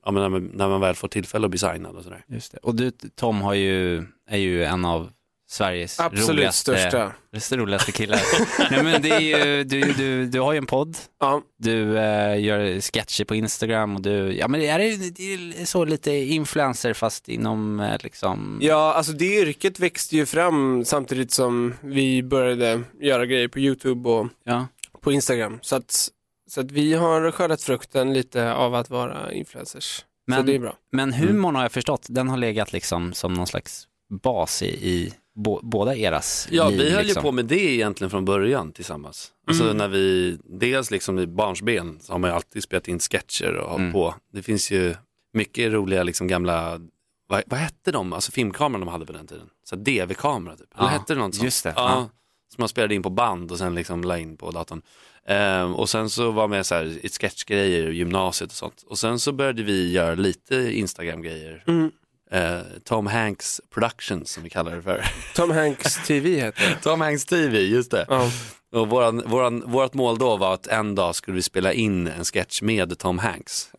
ja, 0.04 0.11
men 0.11 0.23
när, 0.23 0.28
man, 0.28 0.50
när 0.54 0.68
man 0.68 0.80
väl 0.80 0.94
får 0.94 1.08
tillfälle 1.08 1.44
att 1.44 1.50
bli 1.50 1.58
signad 1.58 1.97
och 1.97 2.02
sådär. 2.04 2.25
Just 2.28 2.52
det. 2.52 2.58
Och 2.62 2.75
du 2.75 2.90
Tom 2.90 3.40
har 3.40 3.54
ju, 3.54 4.04
är 4.30 4.38
ju 4.38 4.64
en 4.64 4.85
av 4.85 5.11
Sveriges 5.50 6.00
Absolut 6.00 6.28
roligaste, 6.28 6.90
största. 7.30 7.56
roligaste 7.56 7.92
killar. 7.92 8.20
Nej 8.70 8.85
men 8.85 9.02
det 9.02 9.11
är 9.11 9.20
ju, 9.20 9.64
du, 9.64 9.80
du, 9.92 10.26
du 10.26 10.40
har 10.40 10.52
ju 10.52 10.58
en 10.58 10.66
podd, 10.66 10.97
Ja. 11.20 11.42
du 11.58 11.99
eh, 11.99 12.40
gör 12.44 12.80
sketcher 12.80 13.25
på 13.25 13.35
Instagram 13.35 13.97
och 13.97 14.02
du, 14.02 14.32
ja 14.37 14.49
men 14.49 14.61
är 14.62 14.78
det, 14.78 14.97
det 15.11 15.35
är 15.62 15.64
så 15.64 15.85
lite 15.85 16.11
influencer 16.12 16.94
fast 16.94 17.28
inom 17.28 17.80
eh, 17.80 17.97
liksom, 18.00 18.58
Ja, 18.62 18.92
alltså 18.94 19.12
det 19.12 19.25
yrket 19.40 19.80
växte 19.80 20.16
ju 20.16 20.26
fram 20.26 20.85
samtidigt 20.85 21.30
som 21.32 21.75
vi 21.80 22.23
började 22.23 22.82
göra 23.00 23.26
grejer 23.26 23.49
på 23.49 23.58
YouTube 23.58 24.08
och 24.08 24.26
ja. 24.44 24.66
på 25.00 25.12
Instagram. 25.12 25.58
Så 25.62 25.76
att, 25.76 26.08
så 26.48 26.60
att 26.60 26.70
vi 26.72 26.94
har 26.94 27.30
skördat 27.30 27.62
frukten 27.62 28.12
lite 28.12 28.52
av 28.54 28.74
att 28.74 28.90
vara 28.90 29.32
influencers. 29.32 29.96
så 29.98 30.04
Men- 30.26 30.46
det 30.46 30.54
är 30.54 30.58
bra. 30.58 30.74
Men 30.92 31.12
humorn 31.12 31.54
har 31.54 31.62
jag 31.62 31.72
förstått, 31.72 32.06
den 32.08 32.28
har 32.28 32.36
legat 32.36 32.72
liksom 32.72 33.12
som 33.12 33.34
någon 33.34 33.46
slags 33.46 33.88
bas 34.22 34.62
i, 34.62 34.66
i 34.66 35.12
bo, 35.34 35.60
båda 35.62 35.96
eras 35.96 36.48
Ja, 36.50 36.68
liv. 36.68 36.78
vi 36.80 36.90
höll 36.90 37.04
liksom. 37.04 37.20
ju 37.20 37.24
på 37.24 37.32
med 37.32 37.44
det 37.44 37.74
egentligen 37.74 38.10
från 38.10 38.24
början 38.24 38.72
tillsammans. 38.72 39.32
Alltså 39.46 39.64
Mm. 39.64 39.76
när 39.76 39.88
vi, 39.88 40.38
dels 40.44 40.90
liksom 40.90 41.18
i 41.18 41.26
barnsben 41.26 41.98
så 42.00 42.12
har 42.12 42.18
man 42.18 42.30
ju 42.30 42.34
alltid 42.36 42.62
spelat 42.62 42.88
in 42.88 42.98
sketcher 42.98 43.52
och 43.54 43.68
hållit 43.70 43.80
Mm. 43.80 43.92
på. 43.92 44.14
Det 44.32 44.42
finns 44.42 44.70
ju 44.70 44.94
mycket 45.32 45.72
roliga 45.72 46.02
liksom 46.02 46.28
gamla, 46.28 46.80
vad, 47.28 47.42
vad 47.46 47.60
hette 47.60 47.92
de, 47.92 48.12
alltså 48.12 48.32
filmkameran 48.32 48.80
de 48.80 48.88
hade 48.88 49.06
på 49.06 49.12
den 49.12 49.26
tiden? 49.26 49.46
Så 49.64 49.76
DV-kamera 49.76 50.56
typ, 50.56 50.74
eller 50.74 50.84
Ja, 50.84 50.88
hette 50.88 51.14
det 51.14 51.20
något 51.20 51.34
sånt? 51.34 51.44
just 51.44 51.64
det, 51.64 51.72
Ja, 51.76 51.90
ja. 51.90 52.08
Som 52.54 52.62
man 52.62 52.68
spelade 52.68 52.94
in 52.94 53.02
på 53.02 53.10
band 53.10 53.52
och 53.52 53.58
sen 53.58 53.74
liksom 53.74 54.04
la 54.04 54.18
in 54.18 54.36
på 54.36 54.50
datorn. 54.50 54.82
Ehm, 55.28 55.75
och 55.75 55.88
sen 55.88 56.11
så 56.11 56.30
var 56.30 56.49
med 56.49 56.66
så 56.66 56.75
här, 56.75 56.85
i 57.02 57.08
sketchgrejer, 57.08 57.90
gymnasiet 57.90 58.50
och 58.50 58.56
sånt. 58.56 58.85
Och 58.87 58.99
sen 58.99 59.18
så 59.20 59.32
började 59.32 59.62
vi 59.62 59.92
göra 59.92 60.14
lite 60.14 60.56
Instagram-grejer. 60.56 61.64
Mm. 61.66 61.90
Eh, 62.30 62.61
Tom 62.85 63.06
Hanks 63.06 63.61
Productions 63.75 64.30
som 64.30 64.42
vi 64.42 64.50
kallar 64.50 64.76
det 64.76 64.82
för. 64.82 65.04
Tom 65.35 65.50
Hanks 65.50 66.06
TV 66.06 66.40
heter 66.40 66.68
det. 66.68 66.76
Tom 66.82 67.00
Hanks 67.00 67.25
TV, 67.25 67.58
just 67.58 67.90
det. 67.90 68.06
Ja. 68.08 68.30
Och 68.72 68.88
våran, 68.88 69.22
våran, 69.26 69.62
vårt 69.66 69.94
mål 69.94 70.18
då 70.18 70.37
var 70.37 70.54
att 70.54 70.66
en 70.66 70.94
dag 70.94 71.14
skulle 71.14 71.34
vi 71.34 71.42
spela 71.42 71.72
in 71.72 72.06
en 72.06 72.25
sketch 72.25 72.62
med 72.62 72.98
Tom 72.98 73.18
Hanks. 73.18 73.70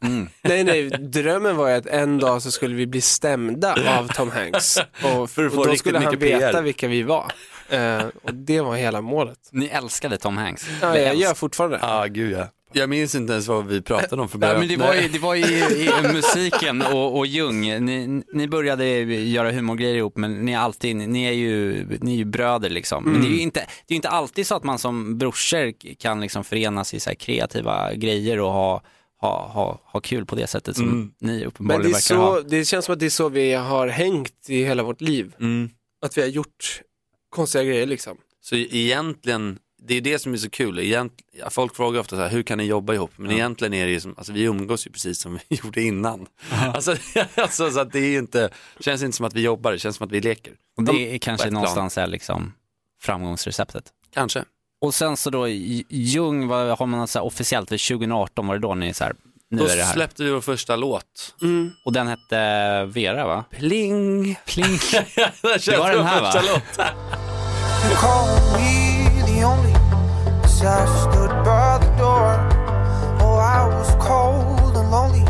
Nej, 0.41 0.63
nej, 0.63 0.89
drömmen 0.89 1.55
var 1.58 1.69
ju 1.69 1.75
att 1.75 1.86
en 1.86 2.19
dag 2.19 2.41
så 2.41 2.51
skulle 2.51 2.75
vi 2.75 2.88
bli 2.88 3.01
stämda 3.01 3.75
av 4.00 4.08
Tom 4.08 4.31
Hanks. 4.31 4.77
Och, 4.77 5.29
För 5.29 5.46
att 5.46 5.53
få 5.53 5.60
och 5.60 5.65
då 5.65 5.72
riktigt 5.72 5.79
skulle 5.79 6.00
han 6.00 6.05
mycket 6.05 6.19
PR. 6.19 6.39
veta 6.39 6.62
vilka 6.62 6.88
vi 6.88 7.03
var. 7.03 7.31
Eh, 7.69 8.03
och 8.24 8.34
det 8.34 8.62
var 8.62 8.75
hela 8.75 9.01
målet. 9.01 9.38
Ni 9.51 9.65
älskade 9.67 10.17
Tom 10.17 10.38
Hanks. 10.38 10.67
Ja, 10.81 10.98
jag 10.98 11.15
gör 11.15 11.34
fortfarande. 11.34 11.79
Ja, 11.81 11.88
ah, 11.88 12.05
gud 12.05 12.31
ja. 12.31 12.48
Jag 12.73 12.89
minns 12.89 13.15
inte 13.15 13.33
ens 13.33 13.47
vad 13.47 13.65
vi 13.67 13.81
pratade 13.81 14.21
om 14.21 14.29
för 14.29 14.38
Nej, 14.38 14.47
början. 14.49 14.59
men 14.59 14.67
det 14.69 14.85
var 14.85 14.93
ju, 14.93 15.07
det 15.07 15.19
var 15.19 15.35
ju 15.35 15.43
i, 15.45 15.85
i 15.85 16.13
musiken 16.13 16.81
och, 16.81 17.17
och 17.17 17.25
Jung. 17.27 17.61
Ni, 17.85 18.23
ni 18.33 18.47
började 18.47 18.85
göra 19.03 19.51
humorgrejer 19.51 19.95
ihop 19.95 20.17
men 20.17 20.45
ni 20.45 20.51
är 20.51 20.57
alltid, 20.59 20.95
ni 20.95 21.23
är 21.25 21.31
ju, 21.31 21.85
ni 22.01 22.13
är 22.13 22.17
ju 22.17 22.25
bröder 22.25 22.69
liksom. 22.69 23.03
Men 23.03 23.21
det 23.21 23.27
är 23.27 23.31
ju 23.31 23.39
inte, 23.39 23.65
det 23.88 23.93
är 23.93 23.95
inte 23.95 24.09
alltid 24.09 24.47
så 24.47 24.55
att 24.55 24.63
man 24.63 24.79
som 24.79 25.17
brorsor 25.17 25.73
kan 25.95 26.21
liksom 26.21 26.43
förenas 26.43 26.93
i 26.93 26.99
så 26.99 27.09
här 27.09 27.15
kreativa 27.15 27.93
grejer 27.93 28.39
och 28.39 28.51
ha, 28.51 28.81
ha, 29.21 29.47
ha, 29.47 29.81
ha 29.85 29.99
kul 29.99 30.25
på 30.25 30.35
det 30.35 30.47
sättet 30.47 30.75
som 30.75 30.85
Mm. 30.89 31.11
ni 31.19 31.31
Men 31.38 31.43
uppenbarligen 31.47 31.83
det, 31.83 31.89
är 31.89 31.93
verkar 31.93 32.15
ha. 32.15 32.35
så, 32.35 32.41
det 32.41 32.65
känns 32.65 32.85
som 32.85 32.93
att 32.93 32.99
det 32.99 33.05
är 33.05 33.09
så 33.09 33.29
vi 33.29 33.53
har 33.53 33.88
hängt 33.88 34.49
i 34.49 34.63
hela 34.63 34.83
vårt 34.83 35.01
liv. 35.01 35.35
Mm. 35.39 35.69
Att 36.01 36.17
vi 36.17 36.21
har 36.21 36.29
gjort 36.29 36.81
konstiga 37.29 37.63
grejer 37.63 37.85
liksom. 37.85 38.17
Så 38.41 38.55
egentligen, 38.55 39.57
det 39.89 39.96
är 39.98 40.01
det 40.01 40.19
som 40.19 40.34
är 40.34 40.38
så 40.38 40.50
kul. 40.50 40.79
Egent, 40.79 41.13
ja, 41.39 41.50
folk 41.50 41.75
frågar 41.75 42.00
ofta 42.00 42.15
så 42.15 42.22
här, 42.22 42.29
hur 42.29 42.43
kan 42.43 42.58
ni 42.58 42.63
jobba 42.63 42.93
ihop? 42.93 43.12
Men 43.15 43.31
egentligen 43.31 43.74
är 43.74 43.86
det 43.86 43.91
ju 43.91 44.00
som, 44.00 44.15
alltså 44.17 44.34
vi 44.34 44.43
umgås 44.43 44.88
ju 44.88 44.91
precis 44.91 45.19
som 45.19 45.39
vi 45.50 45.55
gjorde 45.63 45.81
innan. 45.81 46.27
Alltså, 46.51 46.96
alltså, 47.36 47.72
så 47.72 47.79
att 47.79 47.91
det 47.91 48.00
är 48.00 48.19
inte, 48.19 48.50
känns 48.79 49.03
inte 49.03 49.17
som 49.17 49.25
att 49.25 49.34
vi 49.34 49.41
jobbar, 49.41 49.72
det 49.72 49.79
känns 49.79 49.96
som 49.96 50.05
att 50.05 50.12
vi 50.12 50.22
leker. 50.22 50.53
Och 50.77 50.84
det 50.84 51.15
är 51.15 51.17
kanske 51.17 51.50
någonstans 51.50 51.98
är 51.98 52.08
liksom 52.08 52.53
framgångsreceptet. 53.01 53.84
Kanske. 54.13 54.43
Och 54.81 54.93
sen 54.93 55.17
så 55.17 55.29
då 55.29 55.48
Jung, 55.89 56.48
vad 56.48 56.77
har 56.77 56.86
man 56.86 57.08
så 57.08 57.19
här 57.19 57.25
officiellt, 57.25 57.69
2018 57.69 58.48
var 58.48 58.55
det 58.55 58.62
då 58.62 58.75
ni 58.75 58.93
så 58.93 59.03
här, 59.03 59.13
nu 59.51 59.58
Då 59.58 59.65
är 59.65 59.75
det 59.75 59.84
här. 59.84 59.93
släppte 59.93 60.24
vi 60.24 60.31
vår 60.31 60.41
första 60.41 60.75
låt. 60.75 61.36
Och 61.86 61.93
den 61.93 62.08
hette 62.08 62.86
Vera 62.86 63.27
va? 63.27 63.43
Pling! 63.51 64.36
Pling. 64.46 64.65
Det 65.65 65.77
var 65.77 65.91
den 65.91 66.05
här 66.05 66.22
va? 66.22 66.34
As 70.62 70.66
I 70.66 70.86
stood 71.01 71.32
by 71.46 71.78
the 71.78 71.89
door. 71.98 72.32
Oh, 73.22 73.38
I 73.38 73.66
was 73.68 73.96
cold 74.00 74.75
and 74.75 74.92
lonely 74.92 75.25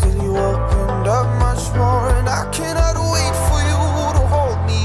till 0.00 0.14
you 0.22 0.36
opened 0.36 1.06
up 1.06 1.26
much 1.38 1.64
more. 1.76 2.08
And 2.18 2.28
I 2.28 2.50
cannot 2.52 2.96
wait 3.14 3.34
for 3.48 3.60
you 3.70 3.80
to 4.18 4.22
hold 4.34 4.58
me 4.66 4.82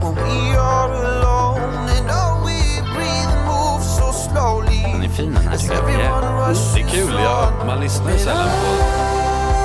when 0.00 0.14
we 0.14 0.56
are 0.56 0.92
alone. 0.92 1.88
And 1.92 2.44
we 2.44 2.58
breathe 2.94 3.30
and 3.36 3.44
move 3.44 3.82
so 3.82 4.12
slowly. 4.12 4.82
Den 4.92 5.02
är 5.02 5.08
fin 5.08 5.34
den 5.34 5.46
här 5.46 5.56
tycker 5.56 5.74
jag. 5.74 5.82
everyone 5.82 6.54
Det 6.74 6.80
är 6.80 6.88
kul, 6.88 7.14
ja. 7.14 7.50
man 7.66 7.80
lyssnar 7.80 8.12
ju 8.12 8.18
sällan 8.18 8.48
på 8.48 8.66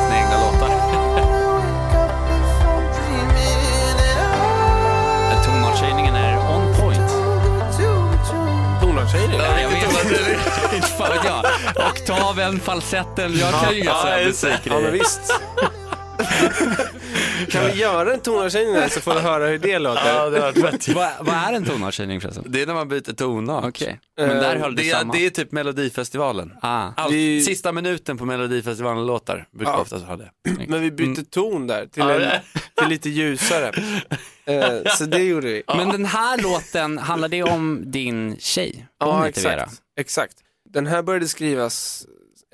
sina 0.03 0.17
egna 0.17 0.37
låtar. 0.43 0.71
Tonartshöjningen 5.45 6.15
är 6.15 6.20
on 6.20 6.20
point. 6.20 6.20
Tonartshöjning. 9.11 9.39
Ja, 9.39 9.61
jag 9.61 9.69
vet. 9.69 10.73
Inte 10.73 10.87
fan 10.87 11.09
vet 11.09 11.25
jag. 11.25 11.45
Oktaven, 11.89 12.59
falsetten, 12.59 13.37
jag 13.37 13.53
kan 13.53 13.73
ju 13.73 13.79
inga 13.79 13.93
sådana 13.95 14.23
musik. 14.25 14.59
Ja, 14.63 14.79
men 14.79 14.91
visst. 14.93 15.21
Kan 17.49 17.65
vi 17.65 17.71
göra 17.73 18.13
en 18.13 18.19
tonavtjejning 18.19 18.73
där 18.73 18.87
så 18.89 19.01
får 19.01 19.13
vi 19.13 19.19
höra 19.19 19.47
hur 19.47 19.57
det 19.59 19.79
låter? 19.79 20.13
Ja, 20.15 20.29
det 20.29 20.39
har 20.39 20.51
varit 20.51 20.83
fett. 20.85 20.95
Vad, 20.95 21.09
vad 21.21 21.35
är 21.35 21.53
en 21.53 21.65
tonavtjejning 21.65 22.21
förresten? 22.21 22.43
Det 22.47 22.61
är 22.61 22.65
när 22.67 22.73
man 22.73 22.87
byter 22.87 23.13
tonart. 23.13 23.65
Okej, 23.65 23.99
men 24.17 24.29
där 24.29 24.55
höll 24.55 24.75
du 24.75 24.83
det, 24.83 24.89
är, 24.89 24.95
samma. 24.99 25.13
det 25.13 25.25
är 25.25 25.29
typ 25.29 25.51
Melodifestivalen. 25.51 26.53
Ah. 26.61 26.89
Allt, 26.97 27.13
Vi- 27.13 27.41
Sista 27.41 27.71
minuten 27.71 28.17
på 28.17 28.25
Melodifestivalen-låtar 28.25 29.45
brukar 29.51 29.71
Ja. 29.73 29.79
oftast 29.81 30.05
ha 30.05 30.15
det. 30.17 30.31
Men 30.67 30.81
vi 30.81 30.91
bytte 30.91 31.23
ton 31.25 31.67
där 31.67 31.85
till, 31.85 32.03
Ja, 32.03 32.11
en, 32.13 32.19
det- 32.21 32.41
till 32.79 32.87
lite 32.89 33.09
ljusare. 33.09 33.71
Eh, 34.45 34.91
så 34.97 35.05
det 35.05 35.23
gjorde 35.23 35.47
vi. 35.47 35.63
Men 35.67 35.89
den 35.89 36.05
här 36.05 36.37
låten, 36.37 36.97
handlar 36.97 37.27
det 37.27 37.43
om 37.43 37.83
din 37.91 38.37
tjej? 38.39 38.87
Hon 38.99 39.09
Ja, 39.09 39.23
heter 39.23 39.41
Vera. 39.43 39.61
exakt. 39.61 39.81
exakt. 39.99 40.33
Den 40.69 40.87
här 40.87 41.01
började 41.03 41.27
skrivas 41.27 42.05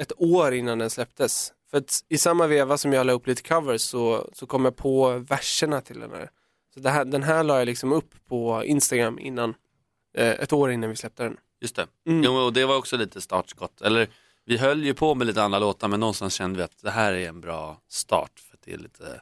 ett 0.02 0.12
år 0.18 0.54
innan 0.54 0.80
den 0.80 0.90
släpptes. 0.90 1.52
För 1.72 1.78
att 1.78 2.00
i 2.10 2.18
samma 2.18 2.48
veva 2.48 2.78
som 2.78 2.94
jag 2.94 3.06
la 3.08 3.14
upp 3.14 3.28
lite 3.28 3.44
covers 3.44 3.82
så, 3.82 4.30
så 4.34 4.46
kom 4.46 4.66
jag 4.66 4.76
på 4.76 5.18
verserna 5.18 5.82
till 5.82 6.00
den 6.00 6.12
här. 6.12 6.30
Så 6.74 6.90
här, 6.90 7.06
den 7.06 7.24
här 7.24 7.44
la 7.44 7.58
jag 7.60 7.66
liksom 7.66 7.92
upp 7.92 8.16
på 8.28 8.64
Instagram 8.66 9.20
innan, 9.20 9.54
eh, 10.18 10.28
ett 10.32 10.54
år 10.54 10.72
innan 10.72 10.90
vi 10.90 10.96
släppte 10.96 11.24
den. 11.24 11.38
Just 11.62 11.76
det. 11.76 11.88
Mm. 12.08 12.24
Jo, 12.24 12.34
och 12.34 12.54
det 12.54 12.66
var 12.66 12.78
också 12.78 12.98
lite 12.98 13.22
startskott. 13.22 13.82
Eller 13.82 14.08
vi 14.46 14.58
höll 14.58 14.84
ju 14.84 14.94
på 14.94 15.16
med 15.16 15.28
lite 15.28 15.44
andra 15.44 15.60
låtar 15.60 15.88
men 15.88 16.00
någonstans 16.00 16.34
kände 16.34 16.58
vi 16.58 16.64
att 16.64 16.82
det 16.82 16.92
här 16.92 17.14
är 17.14 17.30
en 17.30 17.42
bra 17.42 17.82
start. 17.90 18.40
För 18.50 18.58
det, 18.66 18.74
är 18.74 18.78
lite... 18.78 19.22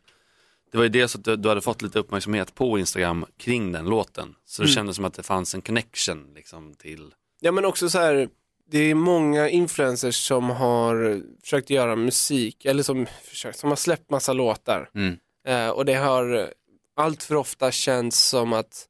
det 0.71 0.77
var 0.77 0.83
ju 0.83 0.89
dels 0.89 1.15
att 1.15 1.23
du, 1.23 1.35
du 1.35 1.49
hade 1.49 1.61
fått 1.61 1.81
lite 1.81 1.99
uppmärksamhet 1.99 2.55
på 2.55 2.79
Instagram 2.79 3.25
kring 3.37 3.71
den 3.71 3.85
låten. 3.85 4.35
Så 4.45 4.61
det 4.61 4.65
Mm. 4.67 4.75
kändes 4.75 4.95
som 4.95 5.05
att 5.05 5.13
det 5.13 5.23
fanns 5.23 5.55
en 5.55 5.61
connection 5.61 6.33
liksom, 6.35 6.73
till 6.75 7.13
Ja 7.39 7.51
men 7.51 7.65
också 7.65 7.89
så 7.89 7.99
här, 7.99 8.29
det 8.67 8.79
är 8.79 8.95
många 8.95 9.49
influencers 9.49 10.27
som 10.27 10.49
har 10.49 11.21
försökt 11.41 11.69
göra 11.69 11.95
musik, 11.95 12.65
eller 12.65 12.83
som, 12.83 13.05
försökt, 13.23 13.59
som 13.59 13.69
har 13.69 13.77
släppt 13.77 14.09
massa 14.09 14.33
låtar. 14.33 14.89
Mm. 14.95 15.17
Eh, 15.47 15.69
och 15.69 15.85
det 15.85 15.93
har 15.93 16.53
allt 16.95 17.23
för 17.23 17.35
ofta 17.35 17.71
känts 17.71 18.19
som 18.19 18.53
att 18.53 18.87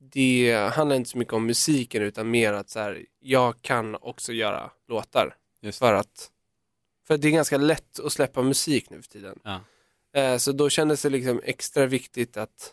det 0.00 0.70
handlar 0.72 0.96
inte 0.96 1.10
så 1.10 1.18
mycket 1.18 1.34
om 1.34 1.46
musiken 1.46 2.02
utan 2.02 2.30
mer 2.30 2.52
att 2.52 2.70
så 2.70 2.80
här, 2.80 3.04
jag 3.20 3.62
kan 3.62 3.94
också 3.94 4.32
göra 4.32 4.70
låtar. 4.88 5.36
För 5.72 5.92
att, 5.92 6.30
för 7.06 7.14
att 7.14 7.22
det 7.22 7.28
är 7.28 7.32
ganska 7.32 7.56
lätt 7.56 8.00
att 8.00 8.12
släppa 8.12 8.42
musik 8.42 8.90
nu 8.90 9.02
för 9.02 9.08
tiden. 9.08 9.38
Ja. 9.44 9.60
Eh, 10.20 10.36
så 10.36 10.52
då 10.52 10.70
kändes 10.70 11.02
det 11.02 11.10
liksom 11.10 11.40
extra 11.44 11.86
viktigt 11.86 12.36
att, 12.36 12.72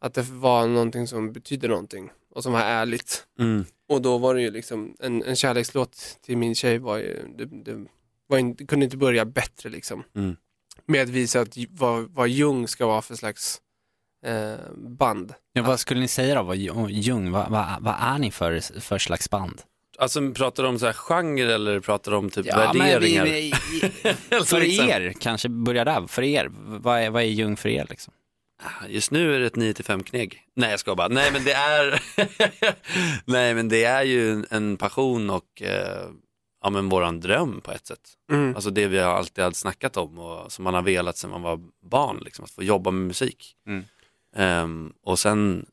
att 0.00 0.14
det 0.14 0.22
var 0.22 0.66
någonting 0.66 1.06
som 1.06 1.32
betyder 1.32 1.68
någonting 1.68 2.10
och 2.38 2.42
som 2.44 2.52
var 2.52 2.60
ärligt. 2.60 3.26
Mm. 3.38 3.64
Och 3.88 4.02
då 4.02 4.18
var 4.18 4.34
det 4.34 4.42
ju 4.42 4.50
liksom 4.50 4.96
en, 5.00 5.22
en 5.22 5.36
kärlekslåt 5.36 6.18
till 6.26 6.36
min 6.36 6.54
tjej 6.54 6.78
var 6.78 6.98
ju, 6.98 7.24
det, 7.38 7.44
det, 7.44 7.86
var 8.26 8.54
det 8.58 8.66
kunde 8.66 8.84
inte 8.84 8.96
börja 8.96 9.24
bättre 9.24 9.68
liksom. 9.68 10.02
Mm. 10.16 10.36
Med 10.86 11.02
att 11.02 11.08
visa 11.08 11.40
att, 11.40 11.56
vad, 11.70 12.10
vad 12.10 12.28
Jung 12.28 12.68
ska 12.68 12.86
vara 12.86 13.02
för 13.02 13.14
slags 13.14 13.60
eh, 14.26 14.54
band. 14.76 15.34
Ja, 15.52 15.62
vad 15.62 15.80
skulle 15.80 16.00
ni 16.00 16.08
säga 16.08 16.34
då? 16.34 16.42
Vad, 16.42 16.56
Jung, 16.56 17.30
vad, 17.30 17.50
vad, 17.50 17.66
vad 17.80 17.94
är 18.00 18.18
ni 18.18 18.30
för, 18.30 18.80
för 18.80 18.98
slags 18.98 19.30
band? 19.30 19.62
Alltså 19.98 20.32
pratar 20.32 20.62
du 20.62 20.68
om 20.68 20.78
så 20.78 20.86
här 20.86 20.92
genre 20.92 21.54
eller 21.54 21.80
pratar 21.80 22.12
du 22.12 22.18
om 22.18 22.30
typ 22.30 22.46
Ja, 22.46 22.72
men 22.74 22.86
värderingar? 22.86 23.24
vi- 23.24 23.54
vi- 24.30 24.44
För 24.44 24.62
er, 24.88 25.12
kanske 25.20 25.48
börja 25.48 25.84
där, 25.84 26.06
för 26.06 26.22
er, 26.22 26.48
vad 26.52 27.00
är, 27.00 27.10
vad 27.10 27.22
är 27.22 27.26
Jung 27.26 27.56
för 27.56 27.68
er 27.68 27.86
liksom? 27.90 28.12
Just 28.88 29.10
nu 29.10 29.34
är 29.34 29.40
det 29.40 29.46
ett 29.46 29.56
9 29.56 29.74
till 29.74 29.84
5 29.84 30.02
kneg. 30.02 30.42
Nej 30.56 30.70
jag 30.70 30.80
ska 30.80 30.94
bara. 30.94 31.08
Nej 31.08 31.32
men 31.32 31.44
det 31.44 31.52
är 31.52 32.02
Nej 33.24 33.54
men 33.54 33.68
det 33.68 33.84
är 33.84 34.02
ju 34.02 34.44
en, 34.50 34.76
passion 34.76 35.30
och 35.30 35.62
eh, 35.62 36.08
ja 36.62 36.70
men 36.70 36.88
våran 36.88 37.20
dröm 37.20 37.60
på 37.60 37.72
ett 37.72 37.86
sätt. 37.86 38.10
Mm. 38.32 38.54
Alltså 38.54 38.70
det 38.70 38.86
vi 38.86 38.98
har 38.98 39.14
alltid, 39.14 39.44
alltid 39.44 39.56
snackat 39.56 39.96
om 39.96 40.18
och 40.18 40.52
som 40.52 40.64
man 40.64 40.74
har 40.74 40.82
velat 40.82 41.16
sedan 41.16 41.30
man 41.30 41.42
var 41.42 41.60
barn, 41.90 42.18
liksom, 42.24 42.44
att 42.44 42.50
få 42.50 42.62
jobba 42.62 42.90
med 42.90 43.06
musik. 43.06 43.56
Mm. 43.66 43.84
Ehm, 44.36 44.92
och 45.02 45.18
sen 45.18 45.66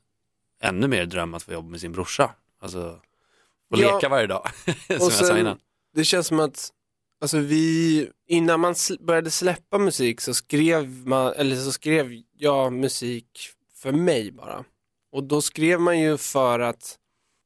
ännu 0.62 0.88
mer 0.88 1.06
dröm 1.06 1.34
att 1.34 1.42
få 1.42 1.52
jobba 1.52 1.68
med 1.68 1.80
sin 1.80 1.92
brorsa. 1.92 2.30
Alltså, 2.60 3.00
och 3.70 3.78
Ja. 3.78 3.94
leka 3.94 4.08
varje 4.08 4.26
dag, 4.26 4.48
som 4.64 4.74
jag 4.88 5.02
Och 5.02 5.12
sa 5.12 5.24
sen, 5.26 5.38
innan. 5.38 5.58
det 5.94 6.04
känns 6.04 6.26
som 6.26 6.40
att 6.40 6.70
alltså 7.20 7.38
vi, 7.38 8.08
innan 8.26 8.60
man 8.60 8.72
sl- 8.72 9.04
började 9.04 9.30
släppa 9.30 9.78
musik 9.78 10.20
så 10.20 10.34
skrev, 10.34 10.88
man, 10.88 11.32
eller 11.32 11.56
så 11.56 11.72
skrev 11.72 12.22
jag 12.38 12.72
musik 12.72 13.38
för 13.74 13.92
mig 13.92 14.32
bara. 14.32 14.64
Och 15.12 15.24
då 15.24 15.42
skrev 15.42 15.80
man 15.80 16.00
ju 16.00 16.16
för 16.16 16.60
att 16.60 16.98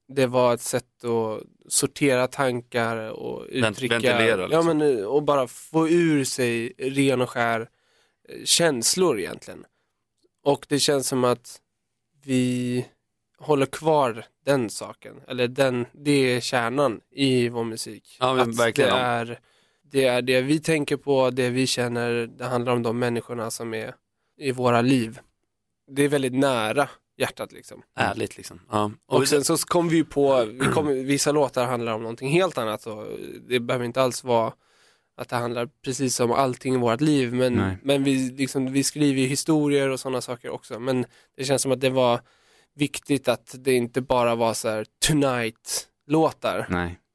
det 0.08 0.26
var 0.26 0.54
ett 0.54 0.60
sätt 0.60 1.04
att 1.04 1.42
sortera 1.68 2.26
tankar 2.26 2.96
och 3.10 3.46
uttrycka, 3.48 3.94
ventilera, 3.94 4.40
ja, 4.40 4.46
liksom. 4.46 4.78
men, 4.78 5.04
och 5.06 5.22
bara 5.22 5.46
få 5.48 5.88
ur 5.88 6.24
sig 6.24 6.72
ren 6.78 7.20
och 7.20 7.30
skär 7.30 7.68
eh, 8.28 8.44
känslor 8.44 9.20
egentligen. 9.20 9.64
Och 10.44 10.66
det 10.68 10.78
känns 10.78 11.08
som 11.08 11.24
att 11.24 11.60
vi 12.24 12.86
håller 13.38 13.66
kvar 13.66 14.26
den 14.44 14.70
saken, 14.70 15.20
eller 15.28 15.48
den, 15.48 15.86
det 15.92 16.10
är 16.10 16.40
kärnan 16.40 17.00
i 17.10 17.48
vår 17.48 17.64
musik. 17.64 18.16
Ja, 18.20 18.40
att 18.40 18.58
verkligen. 18.58 18.90
det, 18.90 19.00
är, 19.00 19.40
det 19.90 20.04
är 20.04 20.22
det 20.22 20.40
vi 20.40 20.60
tänker 20.60 20.96
på, 20.96 21.30
det 21.30 21.50
vi 21.50 21.66
känner, 21.66 22.26
det 22.26 22.44
handlar 22.44 22.72
om 22.72 22.82
de 22.82 22.98
människorna 22.98 23.50
som 23.50 23.74
är 23.74 23.94
i 24.38 24.52
våra 24.52 24.80
liv. 24.80 25.18
Det 25.90 26.02
är 26.02 26.08
väldigt 26.08 26.34
nära 26.34 26.88
hjärtat 27.20 27.52
liksom. 27.52 27.82
Ärligt 27.96 28.36
liksom. 28.36 28.60
Ja. 28.70 28.90
Och 29.06 29.28
sen 29.28 29.44
så 29.44 29.56
kom 29.56 29.88
vi 29.88 29.96
ju 29.96 30.04
på, 30.04 30.44
vi 30.44 30.66
kom, 30.66 30.86
vissa 30.86 31.32
låtar 31.32 31.66
handlar 31.66 31.92
om 31.92 32.02
någonting 32.02 32.28
helt 32.28 32.58
annat 32.58 32.86
och 32.86 33.06
det 33.48 33.60
behöver 33.60 33.84
inte 33.84 34.02
alls 34.02 34.24
vara 34.24 34.52
att 35.16 35.28
det 35.28 35.36
handlar 35.36 35.68
precis 35.84 36.20
om 36.20 36.32
allting 36.32 36.74
i 36.74 36.78
vårt 36.78 37.00
liv 37.00 37.34
men, 37.34 37.54
Nej. 37.54 37.76
men 37.82 38.04
vi, 38.04 38.30
liksom, 38.30 38.72
vi 38.72 38.84
skriver 38.84 39.20
ju 39.20 39.26
historier 39.26 39.88
och 39.88 40.00
sådana 40.00 40.20
saker 40.20 40.50
också 40.50 40.80
men 40.80 41.06
det 41.36 41.44
känns 41.44 41.62
som 41.62 41.72
att 41.72 41.80
det 41.80 41.90
var 41.90 42.20
viktigt 42.74 43.28
att 43.28 43.54
det 43.58 43.72
inte 43.72 44.00
bara 44.00 44.34
var 44.34 44.54
så 44.54 44.68
här 44.68 44.86
tonight-låtar, 45.06 46.66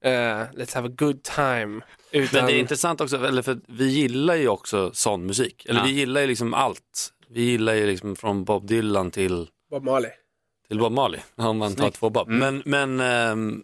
Eh, 0.06 0.12
let's 0.54 0.76
have 0.76 0.88
a 0.88 0.92
good 0.98 1.24
time. 1.24 1.82
Utan, 2.12 2.30
Men 2.40 2.46
det 2.46 2.54
är 2.54 2.60
intressant 2.60 3.02
också, 3.02 3.26
eller 3.26 3.42
för 3.42 3.60
vi 3.68 3.86
gillar 3.90 4.36
ju 4.36 4.48
också 4.48 4.92
sån 4.94 5.26
musik. 5.26 5.66
Eller 5.66 5.80
Ja. 5.80 5.86
vi 5.86 5.92
gillar 5.92 6.22
ju 6.22 6.28
liksom 6.28 6.54
allt. 6.54 7.14
Vi 7.28 7.42
gillar 7.42 7.74
ju 7.74 7.86
liksom 7.88 8.16
från 8.16 8.44
Bob 8.44 8.68
Dylan 8.68 9.12
till, 9.12 9.48
Bob 9.70 9.84
Marley. 9.84 10.12
till 10.68 10.80
Bob 10.80 10.92
Marley, 10.92 11.20
om 11.36 11.58
man 11.58 11.76
tar 11.76 11.84
Snyggt. 11.84 11.98
två 11.98 12.10
Bob. 12.10 12.28
Men, 12.28 12.62
men 12.66 13.00
ehm, 13.00 13.64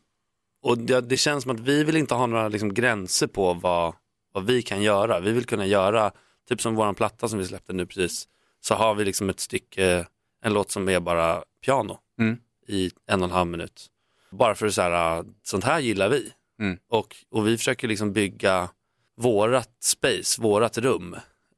och 0.64 0.78
det, 0.78 1.02
det 1.02 1.18
känns 1.18 1.44
som 1.44 1.52
att 1.52 1.60
vi 1.60 1.84
vill 1.84 1.98
inte 1.98 2.16
ha 2.16 2.26
några 2.26 2.48
liksom 2.48 2.74
gränser 2.74 3.28
på 3.28 3.54
vad, 3.54 3.94
vad 4.34 4.46
vi 4.46 4.62
kan 4.62 4.82
göra. 4.82 5.20
Vi 5.20 5.32
vill 5.32 5.46
kunna 5.46 5.66
göra, 5.66 6.12
typ 6.50 6.62
som 6.62 6.76
våran 6.76 6.96
platta 6.96 7.28
som 7.28 7.40
vi 7.40 7.46
släppte 7.46 7.74
nu 7.74 7.86
precis, 7.86 8.28
så 8.62 8.76
har 8.76 8.94
vi 8.96 9.06
liksom 9.06 9.30
ett 9.30 9.40
stycke, 9.40 10.06
en 10.44 10.54
låt 10.54 10.72
som 10.72 10.90
är 10.90 11.00
bara 11.00 11.44
piano 11.66 11.98
Mm. 12.20 12.38
i 12.68 12.92
en 13.08 13.22
och 13.22 13.30
en 13.30 13.36
halv 13.36 13.50
minut. 13.50 13.88
Bara 14.32 14.56
för 14.56 14.70
så 14.70 14.82
här, 14.82 15.26
sånt 15.44 15.64
här 15.64 15.80
gillar 15.80 16.10
vi. 16.10 16.32
Mm. 16.62 16.78
Och, 16.90 17.16
och 17.32 17.48
vi 17.48 17.58
försöker 17.58 17.88
liksom 17.88 18.14
bygga 18.14 18.70
vårat 19.18 19.70
space, 19.84 20.42
vårat 20.42 20.78
rum 20.78 21.16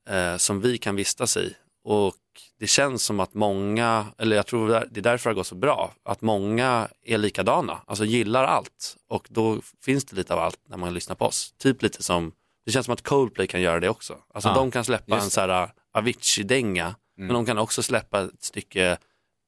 eh, 0.10 0.38
som 0.38 0.62
vi 0.62 0.78
kan 0.78 0.96
vistas 0.96 1.38
i. 1.38 1.56
Och 1.84 2.16
det 2.60 2.68
känns 2.68 3.04
som 3.04 3.20
att 3.20 3.34
många, 3.34 4.06
eller 4.18 4.36
jag 4.36 4.48
tror 4.48 4.68
det 4.70 5.00
är 5.00 5.02
därför 5.02 5.30
det 5.30 5.34
gått 5.34 5.48
så 5.48 5.56
bra, 5.56 5.94
att 6.04 6.22
många 6.22 6.88
är 7.06 7.18
likadana, 7.18 7.82
alltså 7.86 8.06
gillar 8.06 8.44
allt. 8.44 8.98
Och 9.08 9.28
då 9.30 9.62
finns 9.82 10.06
det 10.06 10.16
lite 10.16 10.34
av 10.34 10.40
allt 10.40 10.60
när 10.70 10.78
man 10.78 10.94
lyssnar 10.94 11.16
på 11.16 11.26
oss. 11.26 11.54
Typ 11.58 11.82
lite 11.82 12.04
som, 12.04 12.32
det 12.66 12.72
känns 12.72 12.86
som 12.86 12.94
att 12.94 13.02
Coldplay 13.02 13.48
kan 13.48 13.62
göra 13.62 13.80
det 13.80 13.90
också. 13.90 14.18
Alltså 14.34 14.50
Ja, 14.50 14.56
de 14.56 14.72
kan 14.72 14.86
släppa 14.86 15.16
en 15.16 15.30
så 15.30 15.42
här 15.42 15.70
Avicii-dänga, 15.94 16.96
men 17.18 17.34
de 17.34 17.46
kan 17.46 17.58
också 17.58 17.84
släppa 17.84 18.22
ett 18.22 18.44
stycke 18.44 18.98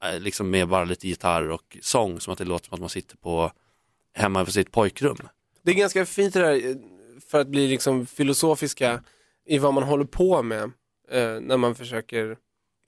Eh, 0.03 0.19
liksom 0.19 0.49
med 0.49 0.67
bara 0.67 0.85
lite 0.85 1.07
gitarr 1.07 1.49
och 1.49 1.77
sång 1.81 2.19
som 2.19 2.33
att 2.33 2.39
det 2.39 2.45
låter 2.45 2.65
som 2.65 2.73
att 2.75 2.79
man 2.79 2.89
sitter 2.89 3.17
på 3.17 3.51
hemma 4.13 4.45
på 4.45 4.51
sitt 4.51 4.71
pojkrum. 4.71 5.17
Det 5.63 5.71
är 5.71 5.75
ganska 5.75 6.05
fint 6.05 6.33
det 6.33 6.39
där 6.39 6.69
eh, 6.69 6.75
för 7.27 7.41
att 7.41 7.47
bli 7.47 7.67
liksom 7.67 8.05
filosofiska 8.05 9.03
i 9.45 9.57
vad 9.57 9.73
man 9.73 9.83
håller 9.83 10.05
på 10.05 10.43
med 10.43 10.63
eh, 11.11 11.39
när 11.41 11.57
man 11.57 11.75
försöker 11.75 12.37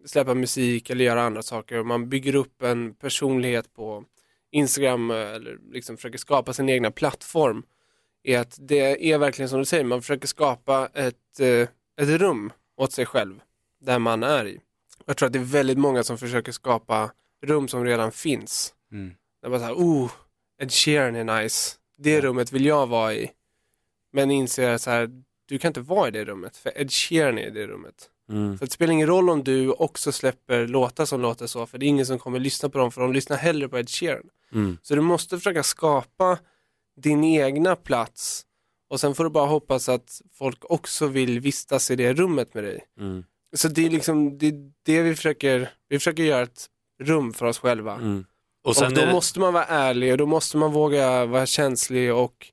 släppa 0.06 0.34
musik 0.34 0.89
eller 0.89 1.06
göra 1.06 1.22
andra 1.22 1.41
saker. 1.41 1.84
Man 1.84 2.10
bygger 2.10 2.36
upp 2.36 2.62
en 2.62 2.93
personlighet 2.93 3.74
på 3.74 4.04
Instagram 4.52 5.12
eh, 5.12 5.17
eller 5.17 5.58
liksom 5.72 5.98
försöker 5.98 6.17
skapa 6.17 6.54
sin 6.54 6.70
egna 6.70 6.91
plattform. 6.91 7.63
Är 8.24 8.39
att 8.39 8.58
det 8.62 9.12
är 9.12 9.17
verkligen 9.17 9.50
som 9.50 9.60
du 9.60 9.65
säger, 9.65 9.84
man 9.84 10.02
försöker 10.02 10.28
skapa 10.28 10.89
ett, 10.93 11.39
eh, 11.39 11.67
ett 12.02 12.22
rum 12.22 12.52
åt 12.78 12.91
sig 12.91 13.06
själv 13.06 13.39
där 13.82 14.00
man 14.00 14.24
är 14.24 14.48
i. 14.48 14.60
Jag 15.08 15.17
tror 15.17 15.28
att 15.28 15.34
det 15.34 15.39
är 15.39 15.43
väldigt 15.43 15.78
många 15.78 16.04
som 16.04 16.17
försöker 16.17 16.52
skapa 16.52 17.12
rum 17.46 17.67
som 17.67 17.86
redan 17.86 18.12
finns. 18.12 18.74
Mm. 18.91 19.13
Där 19.41 19.50
man 19.50 19.60
säger, 19.60 19.74
oh, 19.74 20.12
Ed 20.62 20.72
Sheeran 20.72 21.15
är 21.15 21.41
nice. 21.41 21.76
Det 21.98 22.22
rummet 22.22 22.52
vill 22.52 22.65
jag 22.65 22.88
vara 22.88 23.13
i. 23.13 23.32
Men 24.13 24.32
inser 24.32 24.78
så 24.78 24.89
här, 24.89 25.10
du 25.46 25.58
kan 25.58 25.70
inte 25.70 25.82
vara 25.82 26.08
i 26.08 26.12
det 26.12 26.26
rummet, 26.26 26.58
för 26.58 26.82
Ed 26.82 26.91
Sheeran 26.91 27.38
är 27.38 27.48
i 27.48 27.50
det 27.50 27.67
rummet. 27.67 28.10
Mm. 28.30 28.58
För 28.58 28.65
det 28.65 28.72
spelar 28.72 28.93
ingen 28.93 29.08
roll 29.08 29.30
om 29.30 29.43
du 29.43 29.72
också 29.72 30.12
släpper 30.12 30.67
låtar 30.67 31.06
som 31.06 31.22
låter 31.22 31.48
så, 31.48 31.65
för 31.65 31.78
det 31.78 31.86
är 31.86 31.88
ingen 31.88 32.06
som 32.06 32.20
kommer 32.20 32.39
lyssna 32.39 32.70
på 32.70 32.78
dem, 32.78 32.91
för 32.91 33.02
de 33.02 33.13
lyssnar 33.13 33.38
hellre 33.38 33.70
på 33.70 33.78
Ed 33.78 33.89
Sheeran. 33.89 34.30
Mm. 34.54 34.78
Så 34.82 34.96
du 34.96 35.02
måste 35.02 35.38
försöka 35.38 35.63
skapa 35.63 36.39
din 37.02 37.24
egna 37.24 37.76
plats 37.76 38.46
och 38.89 39.00
sen 39.00 39.15
får 39.15 39.24
du 39.24 39.30
bara 39.30 39.48
hoppas 39.48 39.89
att 39.89 40.22
folk 40.34 40.72
också 40.72 41.08
vill 41.08 41.39
vistas 41.39 41.91
i 41.91 41.96
det 41.96 42.13
rummet 42.13 42.54
med 42.54 42.63
dig. 42.63 42.86
Mm. 43.00 43.24
Så 43.58 43.67
det 43.67 43.86
är 43.86 43.89
liksom 43.89 44.38
det, 44.38 44.48
är 44.48 44.54
det 44.86 45.02
vi 45.02 45.15
försöker, 45.15 45.70
vi 45.89 46.00
försöker 46.00 46.24
göra 46.24 46.41
ett 46.43 46.65
rum 47.04 47.34
för 47.34 47.46
oss 47.46 47.60
själva. 47.60 47.93
Mm. 47.96 48.26
Och, 48.63 48.70
Och 48.78 48.84
då 48.93 49.02
det- 49.02 49.12
måste 49.12 49.39
man 49.39 49.54
vara 49.54 49.65
ärlig 49.65 50.12
och 50.12 50.17
då 50.17 50.26
måste 50.26 50.58
man 50.58 50.72
våga 50.72 51.26
vara 51.26 51.46
känslig 51.46 52.13
och 52.13 52.48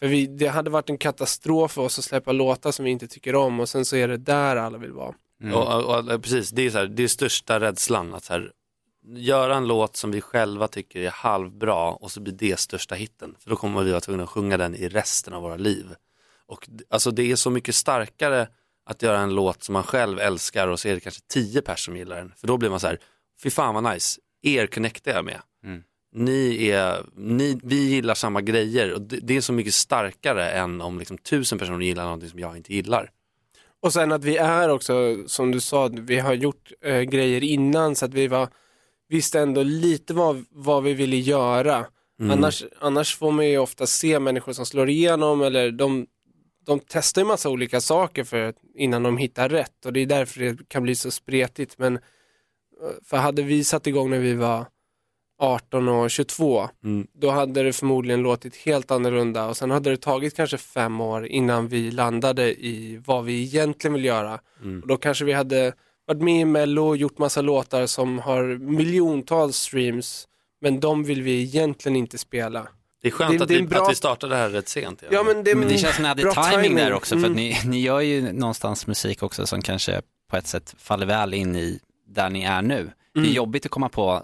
för 0.00 0.06
vi, 0.06 0.26
det 0.26 0.46
hade 0.46 0.70
varit 0.70 0.90
en 0.90 0.98
katastrof 0.98 1.72
för 1.72 1.82
oss 1.82 1.98
att 1.98 2.04
släppa 2.04 2.32
låtar 2.32 2.72
som 2.72 2.84
vi 2.84 2.90
inte 2.90 3.08
tycker 3.08 3.34
om 3.34 3.60
och 3.60 3.68
sen 3.68 3.84
så 3.84 3.96
är 3.96 4.08
det 4.08 4.16
där 4.16 4.56
alla 4.56 4.78
vill 4.78 4.92
vara. 4.92 5.14
Och, 5.54 5.84
och, 5.84 6.10
och, 6.14 6.22
precis, 6.22 6.50
det 6.50 6.62
är, 6.66 6.70
så 6.70 6.78
här, 6.78 6.86
det 6.86 7.02
är 7.02 7.08
största 7.08 7.60
rädslan 7.60 8.14
att 8.14 8.24
så 8.24 8.32
här, 8.32 8.52
göra 9.06 9.56
en 9.56 9.66
låt 9.66 9.96
som 9.96 10.10
vi 10.10 10.20
själva 10.20 10.68
tycker 10.68 11.00
är 11.00 11.10
halvbra 11.10 11.90
och 11.90 12.10
så 12.10 12.20
blir 12.20 12.34
det 12.34 12.58
största 12.60 12.94
hitten. 12.94 13.34
För 13.38 13.50
då 13.50 13.56
kommer 13.56 13.82
vi 13.82 13.90
vara 13.90 14.00
tvungna 14.00 14.22
att 14.22 14.28
sjunga 14.30 14.56
den 14.56 14.74
i 14.74 14.88
resten 14.88 15.32
av 15.34 15.42
våra 15.42 15.56
liv. 15.56 15.86
Och 16.46 16.68
alltså 16.90 17.10
det 17.10 17.30
är 17.32 17.36
så 17.36 17.50
mycket 17.50 17.74
starkare 17.74 18.48
att 18.86 19.02
göra 19.02 19.18
en 19.18 19.34
låt 19.34 19.62
som 19.62 19.72
man 19.72 19.82
själv 19.82 20.18
älskar 20.18 20.68
och 20.68 20.80
så 20.80 20.88
är 20.88 20.94
det 20.94 21.00
kanske 21.00 21.22
tio 21.28 21.62
personer 21.62 21.84
som 21.84 21.96
gillar 21.96 22.16
den. 22.16 22.32
För 22.36 22.46
då 22.46 22.56
blir 22.56 22.70
man 22.70 22.80
så 22.80 22.86
här, 22.86 22.98
fy 23.42 23.50
fan 23.50 23.74
vad 23.74 23.94
nice, 23.94 24.20
er 24.42 24.66
connectar 24.66 25.12
jag 25.12 25.24
med. 25.24 25.40
Ni 26.12 26.68
är, 26.68 27.06
ni, 27.16 27.60
vi 27.62 27.88
gillar 27.88 28.14
samma 28.14 28.40
grejer 28.40 28.92
och 28.92 29.00
det, 29.00 29.16
det 29.16 29.36
är 29.36 29.40
så 29.40 29.52
mycket 29.52 29.74
starkare 29.74 30.50
än 30.50 30.80
om 30.80 30.98
liksom 30.98 31.18
tusen 31.18 31.58
personer 31.58 31.86
gillar 31.86 32.04
någonting 32.04 32.30
som 32.30 32.38
jag 32.38 32.56
inte 32.56 32.74
gillar. 32.74 33.10
Och 33.82 33.92
sen 33.92 34.12
att 34.12 34.24
vi 34.24 34.36
är 34.36 34.68
också, 34.68 35.16
som 35.26 35.50
du 35.50 35.60
sa, 35.60 35.90
vi 35.92 36.18
har 36.18 36.34
gjort 36.34 36.72
eh, 36.84 37.00
grejer 37.00 37.44
innan 37.44 37.96
så 37.96 38.04
att 38.04 38.14
vi 38.14 38.28
var, 38.28 38.48
visste 39.08 39.40
ändå 39.40 39.62
lite 39.62 40.14
vad, 40.14 40.44
vad 40.50 40.82
vi 40.82 40.94
ville 40.94 41.16
göra. 41.16 41.86
Mm. 42.20 42.30
Annars, 42.30 42.64
annars 42.80 43.16
får 43.16 43.32
man 43.32 43.48
ju 43.48 43.58
ofta 43.58 43.86
se 43.86 44.18
människor 44.18 44.52
som 44.52 44.66
slår 44.66 44.88
igenom 44.88 45.42
eller 45.42 45.70
de, 45.70 46.06
de 46.66 46.80
testar 46.88 47.22
ju 47.22 47.28
massa 47.28 47.50
olika 47.50 47.80
saker 47.80 48.24
för, 48.24 48.54
innan 48.74 49.02
de 49.02 49.16
hittar 49.16 49.48
rätt 49.48 49.86
och 49.86 49.92
det 49.92 50.00
är 50.00 50.06
därför 50.06 50.40
det 50.40 50.68
kan 50.68 50.82
bli 50.82 50.94
så 50.94 51.10
spretigt. 51.10 51.78
Men 51.78 51.96
eh, 51.96 52.00
för 53.04 53.16
hade 53.16 53.42
vi 53.42 53.64
satt 53.64 53.86
igång 53.86 54.10
när 54.10 54.18
vi 54.18 54.34
var 54.34 54.64
18 55.38 55.88
och 55.88 56.10
22, 56.10 56.68
Mm. 56.84 57.06
då 57.12 57.30
hade 57.30 57.62
det 57.62 57.72
förmodligen 57.72 58.22
låtit 58.22 58.56
helt 58.56 58.90
annorlunda 58.90 59.48
och 59.48 59.56
sen 59.56 59.70
hade 59.70 59.90
det 59.90 59.96
tagit 59.96 60.36
kanske 60.36 60.58
fem 60.58 61.00
år 61.00 61.26
innan 61.26 61.68
vi 61.68 61.90
landade 61.90 62.64
i 62.66 63.02
vad 63.06 63.24
vi 63.24 63.42
egentligen 63.42 63.94
vill 63.94 64.04
göra. 64.04 64.40
Mm. 64.62 64.80
Och 64.80 64.88
då 64.88 64.96
kanske 64.96 65.24
vi 65.24 65.32
hade 65.32 65.72
varit 66.06 66.22
med 66.22 66.40
i 66.40 66.44
Mello 66.44 66.88
och 66.88 66.96
gjort 66.96 67.18
massa 67.18 67.40
låtar 67.40 67.86
som 67.86 68.18
har 68.18 68.42
miljontals 68.58 69.56
streams, 69.56 70.28
men 70.60 70.80
de 70.80 71.04
vill 71.04 71.22
vi 71.22 71.42
egentligen 71.42 71.96
inte 71.96 72.18
spela. 72.18 72.68
Det 73.02 73.08
är 73.08 73.12
skönt 73.12 73.38
Det- 73.38 73.42
att, 73.42 73.48
det 73.48 73.54
är 73.54 73.56
vi, 73.56 73.62
en 73.62 73.68
bra- 73.68 73.82
att 73.82 73.90
vi 73.90 73.94
startade 73.94 74.34
det 74.34 74.38
här 74.40 74.48
rätt 74.48 74.68
sent. 74.68 75.02
Ja, 75.10 75.22
men 75.22 75.44
det, 75.44 75.54
Men 75.54 75.68
det 75.68 75.78
känns 75.78 75.96
som 75.96 76.04
att 76.04 76.16
ni 76.16 76.24
hade 76.24 76.50
timing 76.50 76.76
där 76.76 76.92
också 76.92 77.14
för 77.14 77.20
att 77.20 77.24
Mm. 77.26 77.36
ni, 77.36 77.60
ni 77.64 77.80
gör 77.80 78.00
ju 78.00 78.32
någonstans 78.32 78.86
musik 78.86 79.22
också 79.22 79.46
som 79.46 79.62
kanske 79.62 80.02
på 80.30 80.36
ett 80.36 80.46
sätt 80.46 80.74
faller 80.78 81.06
väl 81.06 81.34
in 81.34 81.56
i 81.56 81.80
där 82.08 82.30
ni 82.30 82.42
är 82.42 82.62
nu. 82.62 82.90
Det 83.14 83.20
är 83.20 83.22
Mm. 83.24 83.34
jobbigt 83.34 83.64
att 83.66 83.70
komma 83.70 83.88
på, 83.88 84.22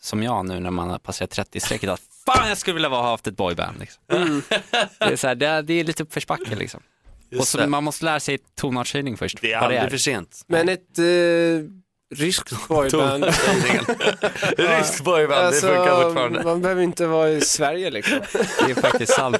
som 0.00 0.22
jag 0.22 0.46
nu 0.46 0.60
när 0.60 0.70
man 0.70 0.90
har 0.90 0.98
passerat 0.98 1.30
30-strecket, 1.38 1.90
att 1.90 2.00
fan 2.26 2.48
jag 2.48 2.58
skulle 2.58 2.74
vilja 2.74 2.88
ha 2.88 3.02
haft 3.10 3.26
ett 3.26 3.36
boyband. 3.36 3.78
Liksom. 3.80 4.02
Mm. 4.12 4.42
Det, 4.98 5.04
är 5.04 5.16
så 5.16 5.26
här, 5.28 5.34
det, 5.34 5.46
är, 5.46 5.62
det 5.62 5.74
är 5.74 5.84
lite 5.84 6.02
uppförsbacke 6.02 6.54
liksom. 6.56 6.82
Just 7.30 7.40
Och 7.40 7.46
så, 7.48 7.58
det. 7.58 7.66
man 7.66 7.84
måste 7.84 8.04
lära 8.04 8.20
sig 8.20 8.38
tonartshöjning 8.56 9.16
först. 9.16 9.38
Det 9.40 9.52
är 9.52 9.58
aldrig 9.58 9.90
för 9.90 9.98
sent. 9.98 10.42
Men 10.46 10.68
ett 10.68 10.98
eh, 10.98 11.04
ryskt 12.14 12.68
boyband. 12.68 13.24
Rysk 14.56 15.00
boyband, 15.04 15.54
det 15.54 15.60
funkar 15.60 16.02
fortfarande. 16.02 16.42
Man 16.44 16.62
behöver 16.62 16.82
inte 16.82 17.06
vara 17.06 17.30
i 17.30 17.40
Sverige 17.40 17.90
liksom. 17.90 18.20
Det 18.66 18.70
är 18.70 18.74
faktiskt 18.80 19.12
sant. 19.12 19.36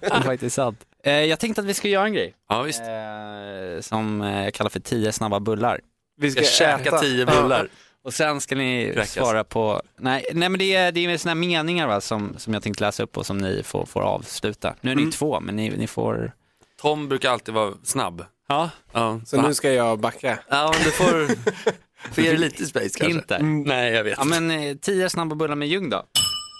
Det 0.00 0.06
är 0.06 0.20
faktiskt 0.20 0.56
sant. 0.56 0.78
Eh, 1.04 1.12
jag 1.12 1.40
tänkte 1.40 1.60
att 1.60 1.66
vi 1.66 1.74
ska 1.74 1.88
göra 1.88 2.04
en 2.06 2.12
grej. 2.12 2.34
Ja, 2.48 2.62
visst. 2.62 2.80
Eh, 2.80 3.80
som 3.80 4.20
eh, 4.22 4.44
jag 4.44 4.54
kallar 4.54 4.70
för 4.70 4.80
tio 4.80 5.12
snabba 5.12 5.40
bullar. 5.40 5.80
Vi 6.20 6.30
ska 6.30 6.42
käka 6.42 6.98
tio 6.98 7.26
bullar. 7.26 7.68
Och 8.04 8.14
sen 8.14 8.40
ska 8.40 8.54
ni 8.54 8.90
Kräkas. 8.94 9.10
svara 9.12 9.44
på, 9.44 9.82
nej, 9.98 10.24
nej 10.32 10.48
men 10.48 10.58
det 10.58 10.74
är, 10.74 10.92
det 10.92 11.00
är 11.04 11.28
här 11.28 11.34
meningar 11.34 11.86
va, 11.86 12.00
som, 12.00 12.34
som 12.38 12.54
jag 12.54 12.62
tänkte 12.62 12.84
läsa 12.84 13.02
upp 13.02 13.16
och 13.16 13.26
som 13.26 13.38
ni 13.38 13.62
får, 13.62 13.86
får 13.86 14.00
avsluta. 14.00 14.74
Nu 14.80 14.90
är 14.90 14.94
ni 14.94 15.02
Mm. 15.02 15.12
två, 15.12 15.40
men 15.40 15.56
ni, 15.56 15.70
ni 15.70 15.86
får... 15.86 16.32
Tom 16.80 17.08
brukar 17.08 17.30
alltid 17.30 17.54
vara 17.54 17.72
snabb. 17.84 18.24
Ja, 18.48 18.70
Ja, 18.92 19.20
Så 19.26 19.42
nu 19.42 19.54
ska 19.54 19.72
jag 19.72 19.98
backa. 19.98 20.38
ja 20.48 20.72
men 20.74 20.84
du 20.84 20.90
får, 20.90 21.26
får 22.12 22.24
ge 22.24 22.30
dig 22.30 22.38
lite 22.38 22.66
space 22.66 22.88
kanske. 22.98 23.06
hint 23.06 23.28
där. 23.28 23.38
Nej, 23.42 23.92
jag 23.92 24.04
vet. 24.04 24.14
Ja 24.18 24.24
men 24.24 24.50
eh, 24.50 24.76
tio 24.76 25.10
snabba 25.10 25.34
bullar 25.36 25.54
med 25.56 25.68
Ljung 25.68 25.90
då. 25.90 26.04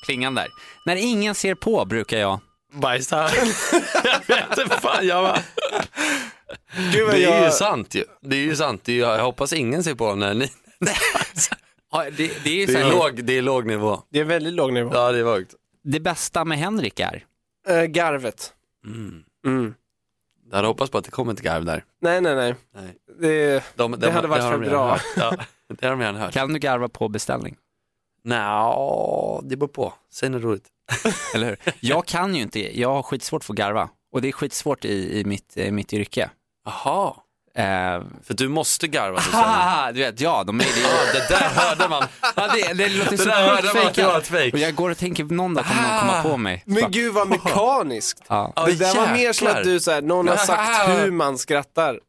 Klingan 0.07 0.35
där. 0.35 0.47
När 0.87 0.97
ingen 0.97 1.35
ser 1.35 1.55
på 1.55 1.85
brukar 1.85 2.19
jag... 2.19 2.41
Bajsa. 2.73 3.17
jag 4.03 4.37
vet 4.37 4.59
inte 4.59 4.77
fan, 4.81 5.07
jag 5.07 5.25
bara... 5.25 5.39
Gud, 6.93 7.09
Det 7.09 7.15
är 7.25 7.39
ju 7.39 7.45
jag... 7.45 7.53
sant 7.55 7.95
ju. 7.95 8.05
Det 8.23 8.37
är 8.37 8.41
ju 8.41 8.57
sant. 8.57 8.81
Det 8.85 8.93
är, 8.93 8.97
ju- 8.97 9.01
jag 9.03 9.19
hoppas 9.25 9.53
ingen 9.53 9.85
ser 9.85 9.95
på 9.95 10.15
när 10.15 10.35
ni... 10.35 10.51
Ja, 11.93 12.05
det, 12.17 12.33
det 12.45 12.51
är 12.51 12.55
ju 12.55 12.67
Det 12.67 12.81
är, 12.81 12.91
låg, 12.91 13.25
det 13.25 13.33
är 13.39 13.43
låg 13.43 13.67
nivå. 13.67 14.03
Det 14.13 14.21
är 14.21 14.25
väldigt 14.25 14.53
låg 14.53 14.73
nivå. 14.73 14.91
Ja, 14.95 15.13
det 15.13 15.19
är 15.19 15.23
vagt. 15.23 15.55
det 15.85 16.01
bästa 16.01 16.45
med 16.45 16.59
Henrik 16.59 17.01
är... 17.01 17.25
Eh, 17.69 17.83
garvet. 17.85 18.53
Mm. 18.87 19.23
Mm. 19.47 19.75
Jag 20.51 20.57
hade 20.57 20.69
hoppats 20.69 20.91
på 20.91 20.99
att 20.99 21.05
det 21.05 21.11
kom 21.11 21.29
ett 21.29 21.41
garv 21.41 21.65
där. 21.65 21.85
Nej, 22.01 22.21
nej, 22.21 22.35
nej. 22.35 22.55
Nej. 22.75 22.97
Det, 23.21 23.65
De, 23.77 23.93
Det 23.93 24.11
hade 24.11 24.29
varit 24.29 24.43
har 24.43 24.51
för 24.53 24.59
de 24.59 24.69
bra. 24.69 24.99
Ja, 25.17 25.37
det 25.69 25.87
har 25.87 25.91
de 25.91 26.01
redan 26.01 26.17
hört. 26.17 26.33
Kan 26.33 26.53
du 26.53 26.59
garva 26.59 26.89
på 26.89 27.09
beställning? 27.09 27.57
Nja, 28.25 29.41
det 29.43 29.57
beror 29.57 29.69
på. 29.69 29.93
Säg 30.13 30.29
något 30.29 30.43
roligt. 30.43 30.69
Eller 31.35 31.47
hur? 31.47 31.59
Jag 31.81 32.07
kan 32.07 32.35
ju 32.35 32.43
inte, 32.43 32.81
jag 32.81 32.89
har 32.95 33.03
skitsvårt 33.03 33.45
för 33.45 33.53
att 33.53 33.59
garva. 33.59 33.89
Och 34.13 34.23
det 34.23 34.29
är 34.29 34.33
skitsvårt 34.33 34.85
i, 34.85 35.21
i 35.21 35.25
mitt, 35.25 35.57
i 35.57 35.71
mitt 35.71 35.93
yrke. 35.93 36.31
Jaha, 36.65 37.15
Eh, 37.57 38.03
för 38.25 38.35
du 38.35 38.49
måste 38.49 38.89
garva. 38.89 39.21
Haha, 39.21 39.93
du 39.95 40.01
vet, 40.01 40.21
ja, 40.21 40.45
de 40.45 40.61
är 40.61 40.65
det. 40.65 40.81
Ja, 40.81 40.89
det 41.13 41.35
där 41.35 41.49
hörde 41.49 41.89
man. 41.89 42.05
Ja, 42.37 42.49
det, 42.55 42.73
det 42.75 42.89
låter 42.89 43.11
Det 43.11 43.19
så 43.19 43.31
sjukt 43.31 43.73
fejkat. 43.97 44.27
fake. 44.27 44.51
Och 44.53 44.59
jag 44.59 44.75
går 44.75 44.91
och 44.91 44.99
tänker 44.99 45.25
någon 45.25 45.55
dag 45.55 45.65
kommer 45.65 45.83
någon 45.89 46.01
komma 46.01 46.23
på 46.23 46.37
mig. 46.37 46.63
men 46.67 46.91
gud 46.91 47.15
vad 47.15 47.29
mekaniskt. 47.29 48.23
Ja. 48.29 48.53
Det 48.67 48.73
där 48.73 48.95
var 48.95 49.13
mer 49.13 49.33
som 49.33 49.47
att 49.49 49.65
du, 49.65 49.81
så 49.81 49.91
här, 49.91 50.03
någon 50.03 50.29
har 50.29 50.37
sagt 50.37 50.89
hur 50.89 51.11
man 51.11 51.39
skrattar. 51.39 52.01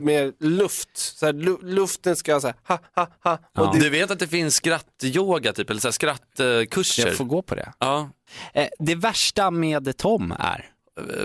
Med 0.00 0.32
luft. 0.40 0.88
Så 0.96 1.26
här, 1.26 1.32
lu- 1.32 1.58
luften 1.62 2.16
ska 2.16 2.40
så 2.40 2.46
här, 2.46 2.56
ha, 2.68 2.78
ha, 2.96 3.08
ha. 3.24 3.38
Ja. 3.54 3.72
Du 3.80 3.90
vet 3.90 4.10
att 4.10 4.18
det 4.18 4.28
finns 4.28 4.54
skrattyoga 4.54 5.52
typ, 5.52 5.70
eller 5.70 5.80
så 5.80 5.88
här 5.88 5.92
skrattkurser? 5.92 7.06
Jag 7.06 7.16
får 7.16 7.24
gå 7.24 7.42
på 7.42 7.54
det. 7.54 7.72
Ja, 7.78 8.10
Eh, 8.54 8.68
det 8.78 8.94
värsta 8.94 9.50
med 9.50 9.96
Tom 9.96 10.32
är, 10.38 10.64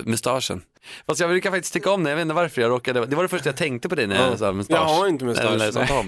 mustaschen. 0.04 0.62
Fast 1.08 1.20
jag 1.20 1.30
brukar 1.30 1.52
faktiskt 1.52 1.74
tycka 1.74 1.92
om 1.92 2.04
det, 2.04 2.10
jag 2.10 2.18
vet 2.18 2.22
inte 2.22 2.34
varför 2.36 2.62
jag 2.62 2.70
råkade, 2.70 3.06
det 3.06 3.16
var 3.16 3.24
det 3.24 3.30
första 3.30 3.50
jag 3.50 3.56
tänkte 3.58 3.90
på 3.90 3.96
dig 3.96 4.08
när 4.08 4.16
jag 4.16 4.32
Ja. 4.34 4.38
sa 4.38 4.52
mustasch. 4.52 4.76
Jag 4.78 4.86
har 4.86 5.08
inte 5.08 5.26
mustasch. 5.26 6.06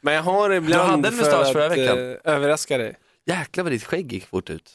Men 0.00 0.14
jag 0.14 0.22
har 0.22 0.50
ibland 0.50 0.74
Du 0.82 0.92
hade 0.92 1.08
en 1.08 1.16
mustasch 1.16 1.46
för 1.46 1.52
förra 1.52 1.66
att 1.66 1.72
veckan. 1.72 1.98
eh, 2.10 2.16
överraska 2.34 2.78
dig. 2.78 2.96
Jäklar 3.26 3.64
vad 3.64 3.72
ditt 3.72 3.84
skägg 3.84 4.12
gick 4.12 4.26
fort 4.26 4.50
ut. 4.50 4.74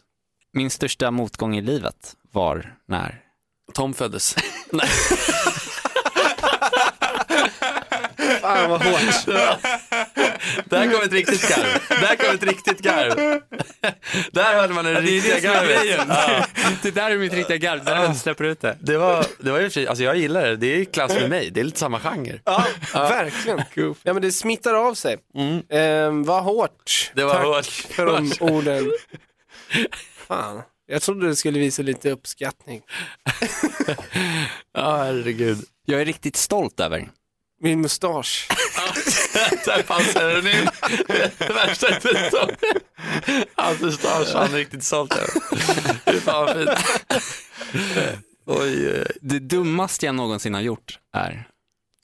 min 0.53 0.69
största 0.69 1.11
motgång 1.11 1.55
i 1.57 1.61
livet 1.61 2.15
var 2.31 2.75
när 2.85 3.21
Tom 3.73 3.93
föddes. 3.93 4.35
Fan 8.41 8.69
vad 8.69 8.81
hårt. 8.83 9.25
Där 10.65 10.91
kom 10.93 11.01
ett 11.03 11.11
riktigt 11.13 11.49
garv. 11.49 11.79
Där 11.89 12.15
kom 12.15 12.35
ett 12.35 12.43
riktigt 12.43 12.79
garv. 12.79 13.41
Där 14.31 14.53
hörde 14.55 14.73
man 14.73 14.85
det 14.85 15.01
riktiga 15.01 15.39
garvet. 15.39 16.05
Ja. 16.09 16.45
Det 16.81 16.91
där 16.91 17.11
är 17.11 17.17
mitt 17.17 17.33
riktiga 17.33 17.57
garv, 17.57 17.83
där 17.83 17.95
jag 18.03 18.15
släpper 18.15 18.43
ut 18.43 18.61
det. 18.61 18.77
Det 18.81 18.97
var, 18.97 19.25
det 19.39 19.51
var 19.51 19.59
ju 19.59 19.69
för 19.69 19.85
alltså 19.85 20.03
jag 20.03 20.17
gillar 20.17 20.47
det, 20.47 20.55
det 20.55 20.67
är 20.67 20.77
i 20.77 20.85
klass 20.85 21.13
med 21.13 21.29
mig, 21.29 21.49
det 21.51 21.59
är 21.59 21.63
lite 21.63 21.79
samma 21.79 21.99
genre. 21.99 22.39
Ja, 22.43 22.65
verkligen. 22.93 23.61
Ja 24.03 24.13
men 24.13 24.21
det 24.21 24.31
smittar 24.31 24.73
av 24.73 24.93
sig. 24.93 25.17
Mm. 25.69 26.23
vad 26.23 26.43
hårt. 26.43 27.11
Det 27.15 27.23
var 27.23 27.33
Tack 27.33 27.43
hårt. 27.45 27.65
för 27.65 28.05
de 28.05 28.31
orden. 28.39 28.91
Fan. 30.27 30.61
Jag 30.87 31.01
trodde 31.01 31.27
det 31.27 31.35
skulle 31.35 31.59
visa 31.59 31.81
lite 31.81 32.11
uppskattning. 32.11 32.81
Ja, 34.73 34.97
herregud. 34.97 35.57
Jag 35.85 36.01
är 36.01 36.05
riktigt 36.05 36.35
stolt 36.35 36.79
över. 36.79 37.07
Min 37.59 37.81
mustasch. 37.81 38.47
Där 39.65 39.83
passade 39.83 40.41
den 40.41 40.47
in. 40.47 40.69
Värsta 41.37 41.87
utan. 41.87 42.49
Hans 43.55 43.81
mustasch, 43.81 44.33
han 44.33 44.53
är 44.53 44.57
riktigt 44.57 44.83
stolt 44.83 45.13
över. 45.13 45.29
Fy 46.11 46.19
fan 46.19 46.45
vad 46.45 46.55
fint. 46.57 46.69
Oj. 48.45 49.03
Det 49.21 49.39
dummaste 49.39 50.05
jag 50.05 50.15
någonsin 50.15 50.53
har 50.53 50.61
gjort 50.61 50.99
är, 51.13 51.47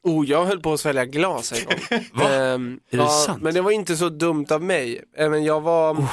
Oh, 0.03 0.29
jag 0.29 0.45
höll 0.45 0.59
på 0.59 0.73
att 0.73 0.79
svälja 0.79 1.05
glas 1.05 1.51
en 1.51 1.65
gång. 1.65 1.79
Va? 2.13 2.29
Ehm, 2.33 2.79
Är 2.89 2.97
det 2.97 3.03
ja, 3.03 3.09
sant? 3.09 3.43
Men 3.43 3.53
det 3.53 3.61
var 3.61 3.71
inte 3.71 3.97
så 3.97 4.09
dumt 4.09 4.45
av 4.49 4.63
mig. 4.63 5.03
Även 5.17 5.43
jag 5.43 5.61
var, 5.61 6.07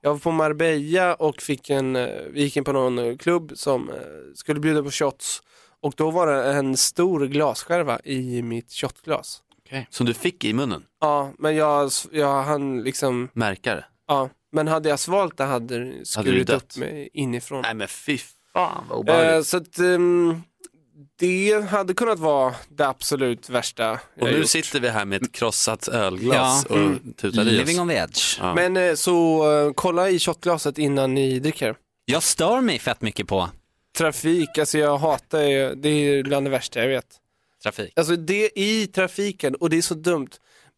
jag 0.00 0.10
var 0.12 0.18
på 0.18 0.30
Marbella 0.30 1.14
och 1.14 1.42
fick 1.42 1.70
en, 1.70 1.96
eh, 1.96 2.08
vi 2.30 2.40
gick 2.42 2.56
in 2.56 2.64
på 2.64 2.72
någon 2.72 3.18
klubb 3.18 3.52
som 3.54 3.90
eh, 3.90 3.96
skulle 4.34 4.60
bjuda 4.60 4.82
på 4.82 4.90
shots. 4.90 5.42
Och 5.82 5.94
då 5.96 6.10
var 6.10 6.26
det 6.26 6.52
en 6.52 6.76
stor 6.76 7.26
glasskärva 7.26 8.00
i 8.04 8.42
mitt 8.42 8.72
shotglas. 8.72 9.42
Som 9.90 10.06
du 10.06 10.14
fick 10.14 10.44
i 10.44 10.52
munnen? 10.52 10.82
Ja, 11.00 11.32
men 11.38 11.56
jag, 11.56 11.90
jag 12.12 12.42
hann 12.42 12.82
liksom, 12.82 13.28
Märkare? 13.32 13.84
ja. 14.08 14.28
Men 14.52 14.68
hade 14.68 14.88
jag 14.88 14.98
svalt 14.98 15.36
det 15.36 15.44
hade 15.44 15.78
det 15.84 16.06
skurit 16.06 16.46
dött? 16.46 16.56
upp 16.62 16.76
mig 16.76 17.08
inifrån. 17.12 17.62
Nej 17.62 17.74
men 17.74 17.88
fy 17.88 18.18
fan 18.52 18.84
vad 18.88 18.96
Eh, 18.96 19.00
obehagligt. 19.00 19.46
så 19.46 19.56
att, 19.56 19.78
ehm, 19.78 20.42
det 21.18 21.64
hade 21.70 21.94
kunnat 21.94 22.18
vara 22.18 22.54
det 22.68 22.86
absolut 22.88 23.48
värsta 23.50 23.90
Och 23.92 23.98
jag 24.16 24.32
nu 24.32 24.38
gjort. 24.38 24.48
sitter 24.48 24.80
vi 24.80 24.88
här 24.88 25.04
med 25.04 25.22
ett 25.22 25.32
krossat 25.32 25.88
ölglas 25.88 26.66
Ja. 26.68 26.74
och 26.74 26.80
Mm. 26.80 27.12
tutar 27.16 27.38
i 27.42 27.46
oss. 27.46 27.52
Living 27.52 27.80
on 27.80 27.88
the 27.88 27.94
edge. 27.94 28.38
Ja. 28.40 28.54
Men 28.54 28.76
eh, 28.76 28.94
så 28.94 29.50
eh, 29.66 29.72
kolla 29.72 30.10
i 30.10 30.18
shotglaset 30.18 30.78
innan 30.78 31.14
ni 31.14 31.38
dricker. 31.38 31.76
Jag 32.04 32.22
stör 32.22 32.60
mig 32.60 32.78
fett 32.78 33.00
mycket 33.00 33.26
på 33.28 33.48
Trafik, 33.96 34.58
alltså 34.58 34.78
jag 34.78 34.96
hatar 34.98 35.42
ju- 35.42 35.74
det 35.74 35.88
är 35.88 36.22
bland 36.22 36.46
det 36.46 36.50
värsta 36.50 36.80
jag 36.80 36.88
vet. 36.88 37.06
trafik. 37.62 37.92
Alltså 37.96 38.16
det 38.16 38.50
i 38.58 38.86
trafiken 38.86 39.54
och 39.54 39.70
det 39.70 39.76
är 39.78 39.82
så 39.82 39.94
dumt. 39.94 40.28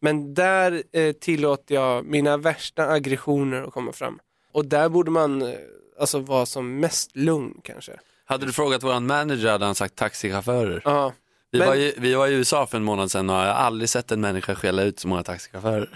Men 0.01 0.33
där 0.33 0.83
eh, 0.93 1.11
tillåter 1.11 1.75
jag 1.75 2.05
mina 2.05 2.37
värsta 2.37 2.87
aggressioner 2.89 3.61
att 3.63 3.73
komma 3.73 3.91
fram. 3.93 4.19
Och 4.53 4.65
där 4.65 4.89
borde 4.89 5.11
man 5.11 5.41
eh, 5.41 5.49
alltså 5.99 6.19
vara 6.19 6.45
som 6.45 6.79
mest 6.79 7.15
lugn 7.15 7.61
kanske. 7.63 7.91
Hade 8.25 8.45
du 8.45 8.51
frågat 8.53 8.83
våran 8.83 9.05
manager 9.05 9.49
hade 9.51 9.65
han 9.65 9.75
sagt 9.75 9.95
taxichaufförer. 9.95 10.81
Ja. 10.85 11.13
Vi, 11.51 11.59
Men- 11.59 11.67
var 11.67 11.75
i, 11.75 11.93
vi 11.97 12.13
var 12.13 12.27
i 12.27 12.33
USA 12.33 12.67
för 12.67 12.77
en 12.77 12.83
månad 12.83 13.11
sedan 13.11 13.29
och 13.29 13.35
jag 13.35 13.41
har 13.41 13.47
aldrig 13.47 13.89
sett 13.89 14.11
en 14.11 14.21
människa 14.21 14.55
skälla 14.55 14.83
ut 14.83 14.99
så 14.99 15.07
många 15.07 15.23
taxichaufförer. 15.23 15.89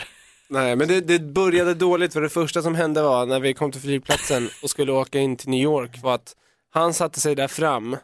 Nej 0.47 0.75
men 0.75 0.87
det, 0.87 1.01
det 1.01 1.19
började 1.19 1.73
dåligt 1.73 2.13
för 2.13 2.21
det 2.21 2.29
första 2.29 2.61
som 2.61 2.75
hände 2.75 3.01
var 3.01 3.25
när 3.25 3.39
vi 3.39 3.53
kom 3.53 3.71
till 3.71 3.81
flygplatsen 3.81 4.49
och 4.63 4.69
skulle 4.69 4.91
åka 4.91 5.19
in 5.19 5.35
till 5.37 5.49
New 5.49 5.61
York 5.63 5.99
var 6.03 6.15
att 6.15 6.35
han 6.73 6.93
satte 6.93 7.19
sig 7.19 7.35
där 7.35 7.47
fram 7.47 7.97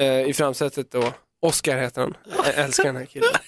eh, 0.00 0.20
i 0.20 0.34
framsätet 0.34 0.90
då. 0.90 1.12
Oscar 1.40 1.76
heter 1.76 2.00
han, 2.00 2.16
jag 2.44 2.54
älskar 2.54 2.84
den 2.84 2.96
här 2.96 3.06
killen. 3.06 3.30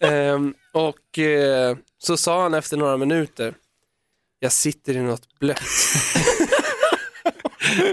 Ehm, 0.00 0.54
och 0.72 1.18
eh, 1.18 1.76
så 1.98 2.16
sa 2.16 2.42
han 2.42 2.54
efter 2.54 2.76
några 2.76 2.96
minuter, 2.96 3.54
jag 4.38 4.52
sitter 4.52 4.96
i 4.96 5.02
något 5.02 5.38
blött. 5.38 5.60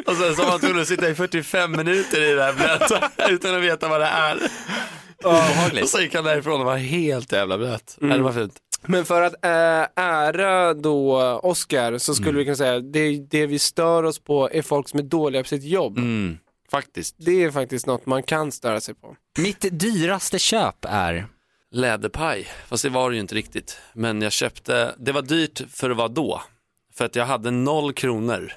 Och 0.06 0.16
sen 0.16 0.36
så 0.36 0.44
han 0.44 0.60
tvungen 0.60 0.82
att 0.82 0.88
sitta 0.88 1.10
i 1.10 1.16
45 1.16 1.72
minuter 1.72 2.22
i 2.22 2.34
det 2.34 2.44
här 2.44 2.54
blöta 2.54 3.12
utan 3.30 3.56
att 3.56 3.62
veta 3.62 3.88
vad 3.88 4.02
det 4.02 4.08
är. 4.08 4.40
Och 5.84 5.90
så 5.90 6.02
gick 6.02 6.16
han 6.16 6.24
därifrån 6.24 6.60
och 6.60 6.66
var 6.66 6.78
helt 6.78 7.32
jävla 7.32 7.58
blöt. 7.58 7.98
Mm. 7.98 8.10
Nej, 8.10 8.18
det 8.18 8.24
var 8.24 8.32
fint. 8.32 8.60
Men 8.82 9.06
för 9.06 9.22
att 9.22 9.34
äh, 9.34 10.04
ära 10.04 10.74
då 10.74 11.22
Oscar 11.44 11.98
så 11.98 12.16
skulle 12.16 12.38
vi 12.38 12.46
kunna 12.46 12.56
säga 12.56 12.80
det, 12.80 13.20
det 13.20 13.46
vi 13.46 13.60
stör 13.60 14.04
oss 14.04 14.20
på 14.20 14.50
är 14.52 14.62
folk 14.62 14.90
som 14.90 15.00
är 15.00 15.04
dåliga 15.04 15.44
på 15.44 15.48
sitt 15.48 15.64
jobb. 15.64 15.98
Mm, 15.98 16.38
faktiskt. 16.72 17.16
Det 17.18 17.44
är 17.44 17.52
faktiskt 17.52 17.86
något 17.86 18.06
man 18.06 18.24
kan 18.24 18.52
störa 18.52 18.82
sig 18.82 18.96
på. 18.96 19.16
Mitt 19.38 19.66
dyraste 19.80 20.40
köp 20.40 20.86
är 20.90 21.28
Läderpaj, 21.72 22.48
fast 22.68 22.84
det 22.84 22.90
var 22.90 23.10
det 23.10 23.16
ju 23.16 23.22
inte 23.22 23.36
riktigt. 23.36 23.78
Men 23.94 24.22
jag 24.22 24.32
köpte, 24.32 24.96
det 24.98 25.12
var 25.12 25.22
dyrt 25.22 25.62
för 25.72 25.90
att 25.90 25.98
vara 25.98 26.08
då. 26.08 26.42
För 26.94 27.06
att 27.06 27.16
jag 27.16 27.26
hade 27.26 27.52
noll 27.52 27.94
kronor 27.94 28.54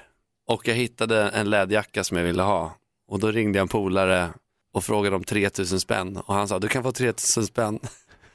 och 0.47 0.67
jag 0.67 0.75
hittade 0.75 1.29
en 1.29 1.49
läderjacka 1.49 2.03
som 2.03 2.17
jag 2.17 2.23
ville 2.23 2.43
ha. 2.43 2.77
Och 3.07 3.19
då 3.19 3.31
ringde 3.31 3.57
jag 3.57 3.61
en 3.61 3.67
polare 3.67 4.29
och 4.73 4.83
frågade 4.83 5.15
om 5.15 5.23
3000 5.23 5.79
spänn 5.79 6.17
och 6.17 6.33
han 6.33 6.47
sa 6.47 6.59
du 6.59 6.67
kan 6.67 6.83
få 6.83 6.91
3000 6.91 7.45
spänn 7.45 7.79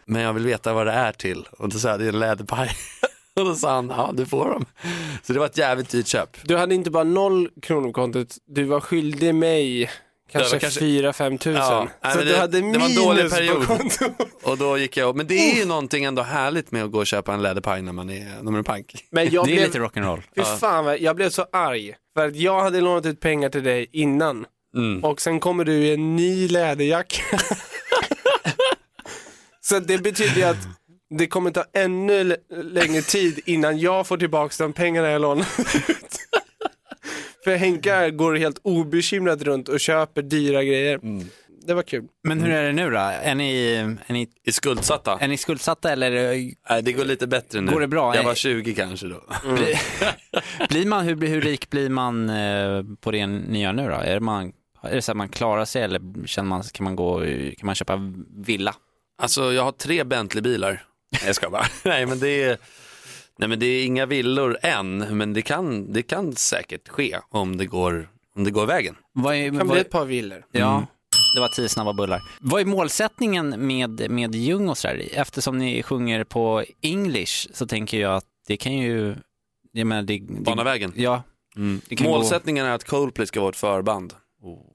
men 0.08 0.22
jag 0.22 0.32
vill 0.32 0.44
veta 0.46 0.72
vad 0.72 0.86
det 0.86 0.92
är 0.92 1.12
till 1.12 1.48
och 1.58 1.68
då 1.68 1.78
sa 1.78 1.88
jag 1.88 1.98
det 2.00 2.04
är 2.04 2.08
en 2.08 2.18
läderpaj 2.18 2.70
och 3.36 3.44
då 3.44 3.54
sa 3.54 3.74
han 3.74 3.88
ja 3.96 4.10
du 4.14 4.26
får 4.26 4.50
dem. 4.50 4.64
Så 5.22 5.32
det 5.32 5.38
var 5.38 5.46
ett 5.46 5.58
jävligt 5.58 5.88
dyrt 5.90 6.06
köp. 6.06 6.36
Du 6.42 6.56
hade 6.56 6.74
inte 6.74 6.90
bara 6.90 7.04
noll 7.04 7.50
kronor 7.62 7.86
på 7.86 7.92
kontot, 7.92 8.36
du 8.46 8.64
var 8.64 8.80
skyldig 8.80 9.34
mig 9.34 9.90
kanske, 10.32 10.58
kanske- 10.58 10.80
4-5 10.80 11.38
tusen. 11.38 11.54
Ja, 11.62 11.88
så 12.02 12.08
men 12.18 12.26
du 12.26 12.32
det- 12.32 12.38
hade 12.38 12.60
det 12.60 12.62
var 12.62 12.74
en 12.74 12.80
minus 12.80 12.96
dålig 12.96 13.30
på 13.30 13.36
period. 13.36 13.66
kontot. 13.66 14.12
Och 14.42 14.58
då 14.58 14.78
gick 14.78 14.96
jag, 14.96 15.16
men 15.16 15.26
det 15.26 15.34
är 15.52 15.56
ju 15.58 15.64
någonting 15.64 16.04
ändå 16.04 16.22
härligt 16.22 16.70
med 16.72 16.84
att 16.84 16.90
gå 16.90 16.98
och 16.98 17.06
köpa 17.06 17.34
en 17.34 17.42
läderpaj 17.42 17.82
när 17.82 17.92
man 17.92 18.10
är, 18.10 18.24
när 18.24 18.42
man 18.42 18.54
är 18.54 18.62
pank. 18.62 18.94
Men 19.10 19.30
jag 19.30 19.44
Det 19.46 19.52
är 19.52 19.54
blev, 19.56 19.66
lite 19.66 19.78
rock'n'roll. 19.78 20.22
fy 20.36 20.42
fan, 20.42 20.96
jag 21.00 21.16
blev 21.16 21.30
så 21.30 21.46
arg. 21.52 21.94
För 22.16 22.26
att 22.28 22.36
jag 22.36 22.60
hade 22.62 22.80
lånat 22.80 23.06
ut 23.06 23.20
pengar 23.20 23.48
till 23.48 23.62
dig 23.64 23.86
innan. 23.92 24.46
Mm. 24.76 25.04
Och 25.04 25.20
sen 25.20 25.40
kommer 25.40 25.64
du 25.64 25.72
i 25.74 25.94
en 25.94 26.16
ny 26.16 26.48
läderjacka. 26.48 27.22
så 29.68 29.78
det 29.78 29.98
betyder 29.98 30.36
ju 30.36 30.42
att 30.42 30.68
det 31.10 31.26
kommer 31.26 31.50
ta 31.50 31.64
ännu 31.72 32.36
längre 32.50 33.02
tid 33.02 33.40
innan 33.44 33.78
jag 33.78 34.06
får 34.06 34.16
tillbaka 34.16 34.54
de 34.58 34.72
pengarna 34.72 35.08
jag 35.08 35.20
lånade 35.20 35.48
ut. 35.88 36.18
För 37.44 37.56
Henka 37.56 38.10
går 38.10 38.34
helt 38.34 38.58
obekymrat 38.62 39.42
runt 39.42 39.68
och 39.68 39.80
köper 39.80 40.22
dyra 40.22 40.64
grejer. 40.64 41.00
Det 41.66 41.74
var 41.74 41.82
kul. 41.82 42.04
Men 42.24 42.40
hur 42.40 42.50
är 42.50 42.66
det 42.66 42.72
nu 42.72 42.90
då? 42.90 42.98
Är 42.98 43.34
ni, 43.34 43.74
är 44.06 44.12
ni, 44.12 44.28
Är 44.44 44.52
skuldsatta? 44.52 45.18
är 45.20 45.28
ni 45.28 45.36
skuldsatta 45.36 45.92
eller 45.92 46.10
Nej, 46.70 46.82
det 46.82 46.92
går 46.92 47.04
lite 47.04 47.26
bättre 47.26 47.60
nu. 47.60 47.72
Går 47.72 47.80
det 47.80 47.88
bra? 47.88 48.16
Jag 48.16 48.22
var 48.22 48.30
Nej. 48.30 48.36
20 48.36 48.74
kanske 48.74 49.06
då. 49.06 49.22
blir 50.68 50.86
man, 50.86 51.04
hur, 51.04 51.26
hur 51.26 51.40
rik 51.40 51.70
blir 51.70 51.88
man 51.88 52.30
eh, 52.30 52.82
på 53.00 53.10
det 53.10 53.26
ni 53.26 53.62
gör 53.62 53.72
nu 53.72 53.88
då? 53.88 53.94
Är 53.94 54.14
det, 54.14 54.20
man, 54.20 54.52
är 54.82 54.94
det 54.94 55.02
så 55.02 55.12
att 55.12 55.16
man 55.16 55.28
klarar 55.28 55.64
sig 55.64 55.82
eller 55.82 56.26
känner 56.26 56.48
man, 56.48 56.62
kan 56.62 56.84
man 56.84 56.96
gå, 56.96 57.20
kan 57.58 57.66
man 57.66 57.74
köpa 57.74 58.12
villa? 58.36 58.74
Alltså 59.18 59.52
jag 59.52 59.62
har 59.62 59.72
tre 59.72 60.04
Bentley-bilar. 60.04 60.84
Jag 61.26 61.34
ska 61.34 61.50
bara. 61.50 61.66
nej, 61.84 62.06
men 62.06 62.18
det 62.18 62.42
är, 62.42 62.58
nej 63.36 63.48
men 63.48 63.58
det 63.58 63.66
är 63.66 63.84
inga 63.84 64.06
villor 64.06 64.58
än, 64.62 64.98
men 64.98 65.32
det 65.32 65.42
kan, 65.42 65.92
det 65.92 66.02
kan 66.02 66.36
säkert 66.36 66.88
ske 66.88 67.18
om 67.28 67.56
det 67.56 67.66
går, 67.66 68.08
om 68.34 68.44
det 68.44 68.50
går 68.50 68.66
vägen. 68.66 68.96
Vad 69.12 69.34
är, 69.34 69.48
kan 69.48 69.58
vad, 69.58 69.68
bli 69.68 69.80
ett 69.80 69.90
par 69.90 70.04
villor. 70.04 70.44
Ja, 70.52 70.86
det 71.34 71.40
var 71.40 71.48
tio 71.48 71.68
snabba 71.68 71.92
bullar. 71.92 72.20
Vad 72.40 72.60
är 72.60 72.64
målsättningen 72.64 73.66
med, 73.66 74.10
med 74.10 74.34
Ljung 74.34 74.68
och 74.68 74.78
sådär? 74.78 75.08
Eftersom 75.12 75.58
ni 75.58 75.82
sjunger 75.82 76.24
på 76.24 76.64
English 76.80 77.48
så 77.52 77.66
tänker 77.66 78.00
jag 78.00 78.16
att 78.16 78.26
det 78.46 78.56
kan 78.56 78.72
ju, 78.72 79.16
jag 79.72 79.86
menar 79.86 80.02
det, 80.02 80.18
det 80.18 80.40
Bana 80.40 80.64
vägen. 80.64 80.92
Ja, 80.96 81.22
Mm. 81.58 81.80
Det 81.88 81.96
kan 81.96 82.06
Målsättningen 82.06 82.66
är 82.66 82.70
att 82.70 82.84
Coldplay 82.84 83.26
ska 83.26 83.40
vara 83.40 83.50
ett 83.50 83.56
förband. 83.56 84.14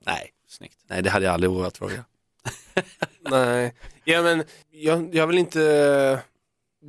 Nej, 0.05 0.29
snyggt. 0.47 0.77
nej, 0.89 1.01
det 1.01 1.09
hade 1.09 1.25
jag 1.25 1.33
aldrig 1.33 1.51
vågat 1.51 1.77
fråga. 1.77 2.05
Nej, 3.29 3.73
ja, 4.03 4.21
men 4.21 4.43
jag, 4.71 5.15
jag 5.15 5.27
vill 5.27 5.37
inte 5.37 5.63
eh, 5.63 6.19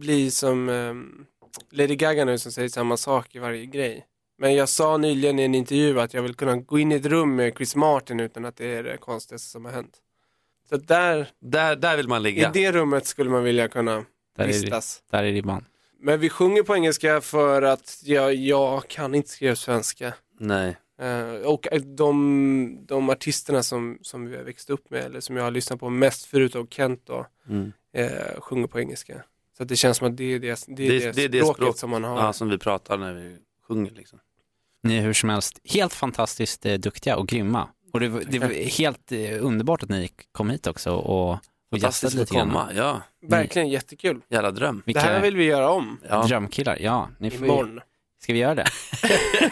bli 0.01 0.31
som 0.31 0.69
ehm, 0.69 1.27
Lady 1.71 1.97
Gaga 1.97 2.25
nu 2.25 2.39
som 2.39 2.53
säger 2.53 2.69
samma 2.69 2.97
sak 2.97 3.35
i 3.35 3.39
varje 3.39 3.67
grej. 3.67 4.05
Men 4.39 4.55
jag 4.55 4.69
sa 4.69 4.97
nyligen 4.97 5.39
i 5.39 5.43
en 5.43 5.55
intervju 5.55 6.01
att 6.01 6.15
jag 6.15 6.23
vill 6.23 6.35
kunna 6.35 6.57
gå 6.57 6.79
in 6.79 6.93
i 6.93 6.95
ett 6.95 7.07
rum 7.07 7.37
med 7.37 7.55
Chris 7.57 7.77
Martin 7.77 8.21
utan 8.21 8.45
att 8.45 8.57
det 8.57 8.67
är 8.67 8.83
det 8.83 8.97
konstigaste 8.97 9.49
som 9.49 9.65
har 9.65 9.73
hänt. 9.73 9.97
Så 10.69 10.77
där, 10.77 11.29
Där, 11.41 11.77
där 11.77 11.97
vill 11.97 12.09
man 12.09 12.21
i 12.21 12.25
ligga. 12.25 12.51
det 12.51 12.73
rummet 12.73 13.07
skulle 13.07 13.31
man 13.31 13.45
vilja 13.45 13.69
kunna 13.69 14.05
Där 14.37 14.45
är, 14.45 14.47
vistas. 14.47 15.03
där 15.11 15.25
är 15.25 15.33
ribban. 15.33 15.65
Men 16.01 16.21
vi 16.21 16.29
sjunger 16.31 16.63
på 16.63 16.75
engelska 16.77 17.21
för 17.21 17.63
att 17.63 18.01
jag, 18.05 18.35
jag 18.35 18.89
kan 18.89 19.15
inte 19.15 19.29
skriva 19.31 19.57
svenska. 19.57 20.15
Nej. 20.39 20.77
Eh, 21.01 21.47
och 21.47 21.67
de, 21.85 22.79
de 22.87 23.11
artisterna 23.11 23.63
som, 23.63 23.99
som 24.03 24.27
vi 24.27 24.37
har 24.37 24.45
växt 24.45 24.71
upp 24.71 24.91
med, 24.91 25.01
eller 25.05 25.21
som 25.21 25.37
jag 25.37 25.45
har 25.45 25.51
lyssnat 25.51 25.81
på 25.81 25.91
mest 25.91 26.25
förutom 26.27 26.67
Kent 26.69 27.01
då, 27.05 27.27
Mm. 27.49 27.73
eh, 27.93 28.41
sjunger 28.41 28.67
på 28.67 28.81
engelska. 28.81 29.23
Så 29.57 29.63
att 29.63 29.69
det 29.69 29.77
känns 29.77 29.97
som 29.97 30.07
att 30.07 30.17
det 30.17 30.25
är 30.25 30.39
det, 30.39 30.65
det, 30.69 30.87
är 30.87 30.91
Det- 31.01 31.13
det, 31.13 31.29
det 31.29 31.39
språket 31.39 31.57
språk- 31.63 31.77
som 31.79 31.91
man 31.91 32.05
har. 32.05 32.19
Ja, 32.21 32.33
som 32.33 32.49
vi 32.49 32.59
pratar 32.59 32.99
när 32.99 33.15
vi 33.15 33.37
sjunger 33.69 33.91
liksom. 33.91 34.19
Ni 34.83 34.97
är 34.97 35.03
hur 35.03 35.13
som 35.13 35.29
helst 35.29 35.59
helt 35.65 35.93
fantastiskt 35.95 36.67
eh, 36.67 36.75
duktiga 36.75 37.17
och 37.17 37.29
grymma. 37.29 37.69
Och 37.93 38.01
det, 38.01 38.09
det 38.09 38.39
var 38.39 38.49
helt 38.79 39.13
eh, 39.13 39.45
underbart 39.47 39.83
att 39.83 39.89
ni 39.89 40.11
kom 40.33 40.51
hit 40.51 40.67
också 40.67 40.93
och, 40.95 41.39
och 41.71 41.79
gästade 41.79 42.17
lite 42.17 42.35
grann. 42.35 42.49
komma, 42.49 42.69
ja. 42.75 43.03
Verkligen 43.29 43.69
jättekul. 43.69 44.21
Jävla 44.29 44.51
dröm. 44.51 44.83
Det 44.87 44.99
här 44.99 45.21
vill 45.21 45.37
vi 45.37 45.45
göra 45.45 45.71
om 45.71 45.99
Ja. 46.09 46.23
Drömkillar, 46.27 46.79
ja. 46.81 47.09
Ni 47.19 47.31
får, 47.31 47.45
imorgon. 47.47 47.81
Ska 48.25 48.33
vi 48.33 48.39
göra 48.39 48.55
det? 48.55 48.67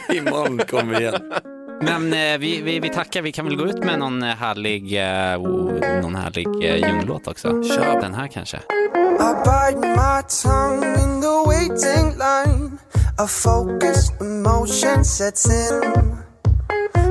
Imorgon 0.15 0.59
kommer 0.59 0.95
vi 0.95 1.01
igen. 1.01 1.33
Men 1.83 2.13
eh, 2.13 2.39
vi, 2.39 2.61
vi, 2.63 2.81
vi 2.81 2.91
tackar, 2.91 3.23
vi 3.23 3.33
kan 3.33 3.45
väl 3.45 3.57
gå 3.57 3.67
ut 3.67 3.85
med 3.85 3.99
någon 3.99 4.23
eh, 4.23 4.29
härlig, 4.29 4.99
eh, 4.99 5.41
oh, 5.41 6.01
någon 6.03 6.15
härlig 6.15 6.47
eh, 6.47 6.77
Ljunglåt 6.77 7.27
också. 7.27 7.63
Kör. 7.63 8.01
Den 8.01 8.15
här 8.15 8.27
kanske. 8.29 8.57
I 8.57 9.35
bite 9.45 9.89
my 9.89 10.23
tongue 10.43 10.89
in 11.03 11.21
the 11.21 11.37
waiting 11.47 12.19
line. 12.19 12.79
A 13.19 13.27
focused 13.27 14.21
emotion 14.21 15.05
sets 15.05 15.47
in. 15.47 16.17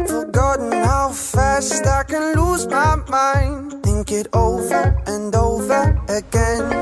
Forgotten 0.08 0.74
how 0.74 1.13
fast 1.13 1.86
I 1.86 2.04
can 2.12 2.34
lose 2.36 2.69
my 2.69 2.95
mind. 2.95 3.84
Think 3.84 4.12
it 4.12 4.36
over 4.36 5.04
and 5.08 5.36
over 5.36 5.82
again. 6.10 6.74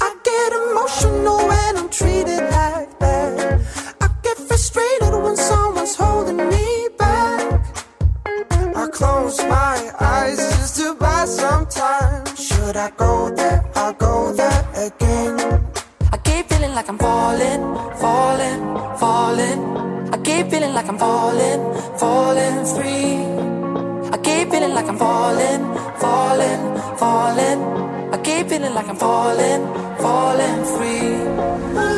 I 0.00 0.08
get 0.24 0.52
emotional 0.70 1.48
when 1.48 1.76
I'm 1.76 1.88
treated 1.88 2.42
like 2.50 2.87
close 9.28 9.44
my 9.48 9.92
eyes 10.00 10.38
just 10.38 10.76
to 10.76 10.94
buy 10.94 11.24
some 11.26 11.66
time. 11.66 12.24
Should 12.36 12.76
I 12.76 12.90
go 12.96 13.30
there? 13.34 13.62
I'll 13.74 13.92
go 13.92 14.32
there 14.32 14.62
again. 14.86 15.34
I 16.12 16.16
keep 16.26 16.48
feeling 16.48 16.74
like 16.74 16.88
I'm 16.88 16.98
falling, 16.98 17.62
falling, 18.04 18.60
falling. 19.02 19.60
I 20.14 20.16
keep 20.26 20.50
feeling 20.50 20.72
like 20.72 20.88
I'm 20.88 20.98
falling, 20.98 21.60
falling 21.98 22.56
free. 22.74 23.16
I 24.14 24.18
keep 24.26 24.50
feeling 24.50 24.74
like 24.74 24.88
I'm 24.88 24.98
falling, 24.98 25.62
falling, 26.04 26.62
falling. 27.02 27.60
I 28.14 28.18
keep 28.26 28.48
feeling 28.48 28.72
like 28.72 28.88
I'm 28.88 28.96
falling, 28.96 29.62
falling 30.04 30.58
free. 30.74 31.97